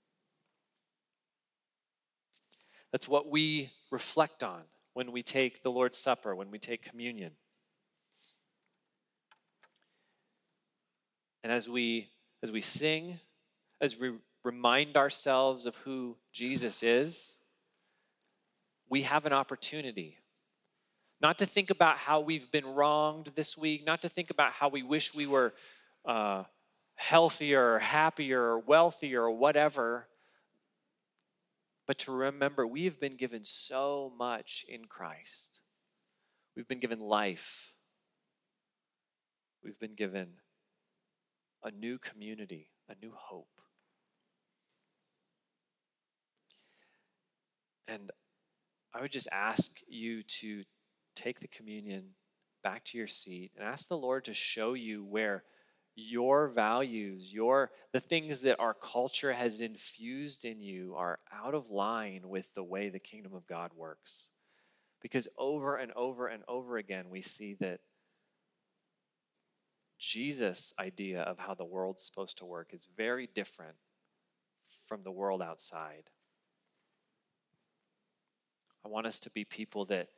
That's 2.91 3.07
what 3.07 3.29
we 3.29 3.71
reflect 3.91 4.41
on 4.43 4.61
when 4.93 5.11
we 5.11 5.21
take 5.21 5.61
the 5.61 5.71
Lord's 5.71 5.97
Supper, 5.97 6.33
when 6.33 6.49
we 6.49 6.57
take 6.57 6.81
communion. 6.81 7.33
And 11.43 11.51
as 11.51 11.69
we 11.69 12.07
as 12.41 12.51
we 12.51 12.61
sing, 12.61 13.19
as 13.81 13.99
we 13.99 14.11
remind 14.43 14.95
ourselves 14.97 15.65
of 15.65 15.75
who 15.77 16.17
Jesus 16.31 16.83
is, 16.83 17.37
we 18.93 19.01
have 19.01 19.25
an 19.25 19.33
opportunity 19.33 20.19
not 21.19 21.39
to 21.39 21.47
think 21.47 21.71
about 21.71 21.97
how 21.97 22.19
we've 22.19 22.51
been 22.51 22.67
wronged 22.75 23.31
this 23.33 23.57
week, 23.57 23.83
not 23.83 24.03
to 24.03 24.07
think 24.07 24.29
about 24.29 24.51
how 24.51 24.69
we 24.69 24.83
wish 24.83 25.15
we 25.15 25.25
were 25.25 25.51
uh, 26.05 26.43
healthier, 26.93 27.73
or 27.73 27.79
happier, 27.79 28.39
or 28.39 28.59
wealthier, 28.59 29.23
or 29.23 29.31
whatever, 29.31 30.07
but 31.87 31.97
to 31.97 32.11
remember 32.11 32.67
we 32.67 32.85
have 32.85 32.99
been 32.99 33.15
given 33.15 33.43
so 33.43 34.13
much 34.15 34.63
in 34.69 34.85
Christ. 34.85 35.61
We've 36.55 36.67
been 36.67 36.79
given 36.79 36.99
life, 36.99 37.73
we've 39.63 39.79
been 39.79 39.95
given 39.95 40.33
a 41.63 41.71
new 41.71 41.97
community, 41.97 42.67
a 42.87 42.93
new 43.03 43.13
hope. 43.17 43.47
And 47.87 48.11
I 48.93 49.01
would 49.01 49.11
just 49.11 49.27
ask 49.31 49.79
you 49.87 50.23
to 50.23 50.63
take 51.15 51.39
the 51.39 51.47
communion 51.47 52.09
back 52.63 52.85
to 52.85 52.97
your 52.97 53.07
seat 53.07 53.51
and 53.55 53.65
ask 53.65 53.87
the 53.87 53.97
Lord 53.97 54.25
to 54.25 54.33
show 54.33 54.73
you 54.73 55.03
where 55.03 55.43
your 55.95 56.47
values, 56.47 57.33
your 57.33 57.71
the 57.91 57.99
things 57.99 58.41
that 58.41 58.59
our 58.59 58.73
culture 58.73 59.33
has 59.33 59.61
infused 59.61 60.45
in 60.45 60.59
you 60.59 60.95
are 60.95 61.19
out 61.31 61.53
of 61.53 61.69
line 61.69 62.21
with 62.25 62.53
the 62.53 62.63
way 62.63 62.89
the 62.89 62.99
kingdom 62.99 63.33
of 63.33 63.47
God 63.47 63.71
works. 63.75 64.29
Because 65.01 65.27
over 65.37 65.75
and 65.75 65.91
over 65.93 66.27
and 66.27 66.43
over 66.47 66.77
again 66.77 67.09
we 67.09 67.21
see 67.21 67.55
that 67.59 67.81
Jesus' 69.99 70.73
idea 70.79 71.21
of 71.21 71.39
how 71.39 71.53
the 71.53 71.65
world's 71.65 72.03
supposed 72.03 72.37
to 72.39 72.45
work 72.45 72.73
is 72.73 72.87
very 72.97 73.27
different 73.27 73.75
from 74.87 75.01
the 75.01 75.11
world 75.11 75.41
outside. 75.41 76.09
I 78.85 78.89
want 78.89 79.07
us 79.07 79.19
to 79.21 79.29
be 79.29 79.45
people 79.45 79.85
that 79.85 80.09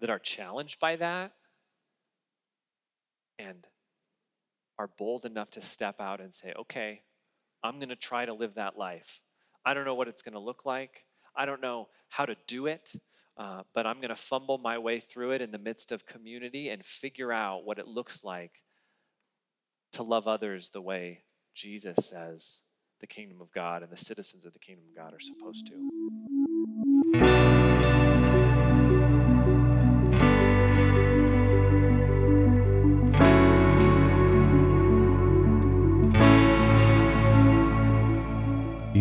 that 0.00 0.10
are 0.10 0.18
challenged 0.18 0.80
by 0.80 0.96
that 0.96 1.32
and 3.38 3.66
are 4.78 4.90
bold 4.98 5.24
enough 5.24 5.50
to 5.52 5.60
step 5.60 6.00
out 6.00 6.20
and 6.20 6.34
say, 6.34 6.52
okay, 6.58 7.02
I'm 7.62 7.78
going 7.78 7.88
to 7.90 7.96
try 7.96 8.26
to 8.26 8.34
live 8.34 8.54
that 8.54 8.76
life. 8.76 9.20
I 9.64 9.74
don't 9.74 9.84
know 9.84 9.94
what 9.94 10.08
it's 10.08 10.22
going 10.22 10.32
to 10.32 10.40
look 10.40 10.66
like. 10.66 11.04
I 11.36 11.46
don't 11.46 11.60
know 11.60 11.88
how 12.08 12.26
to 12.26 12.34
do 12.48 12.66
it, 12.66 12.94
uh, 13.36 13.62
but 13.74 13.86
I'm 13.86 13.98
going 13.98 14.08
to 14.08 14.16
fumble 14.16 14.58
my 14.58 14.76
way 14.76 14.98
through 14.98 15.30
it 15.30 15.40
in 15.40 15.52
the 15.52 15.58
midst 15.58 15.92
of 15.92 16.04
community 16.04 16.68
and 16.68 16.84
figure 16.84 17.32
out 17.32 17.64
what 17.64 17.78
it 17.78 17.86
looks 17.86 18.24
like 18.24 18.62
to 19.92 20.02
love 20.02 20.26
others 20.26 20.70
the 20.70 20.80
way 20.80 21.22
Jesus 21.54 21.96
says 22.08 22.62
the 23.00 23.06
kingdom 23.06 23.40
of 23.40 23.52
God 23.52 23.82
and 23.82 23.92
the 23.92 23.96
citizens 23.96 24.44
of 24.44 24.52
the 24.52 24.58
kingdom 24.58 24.84
of 24.90 24.96
God 24.96 25.14
are 25.14 25.20
supposed 25.20 25.66
to. 25.68 26.41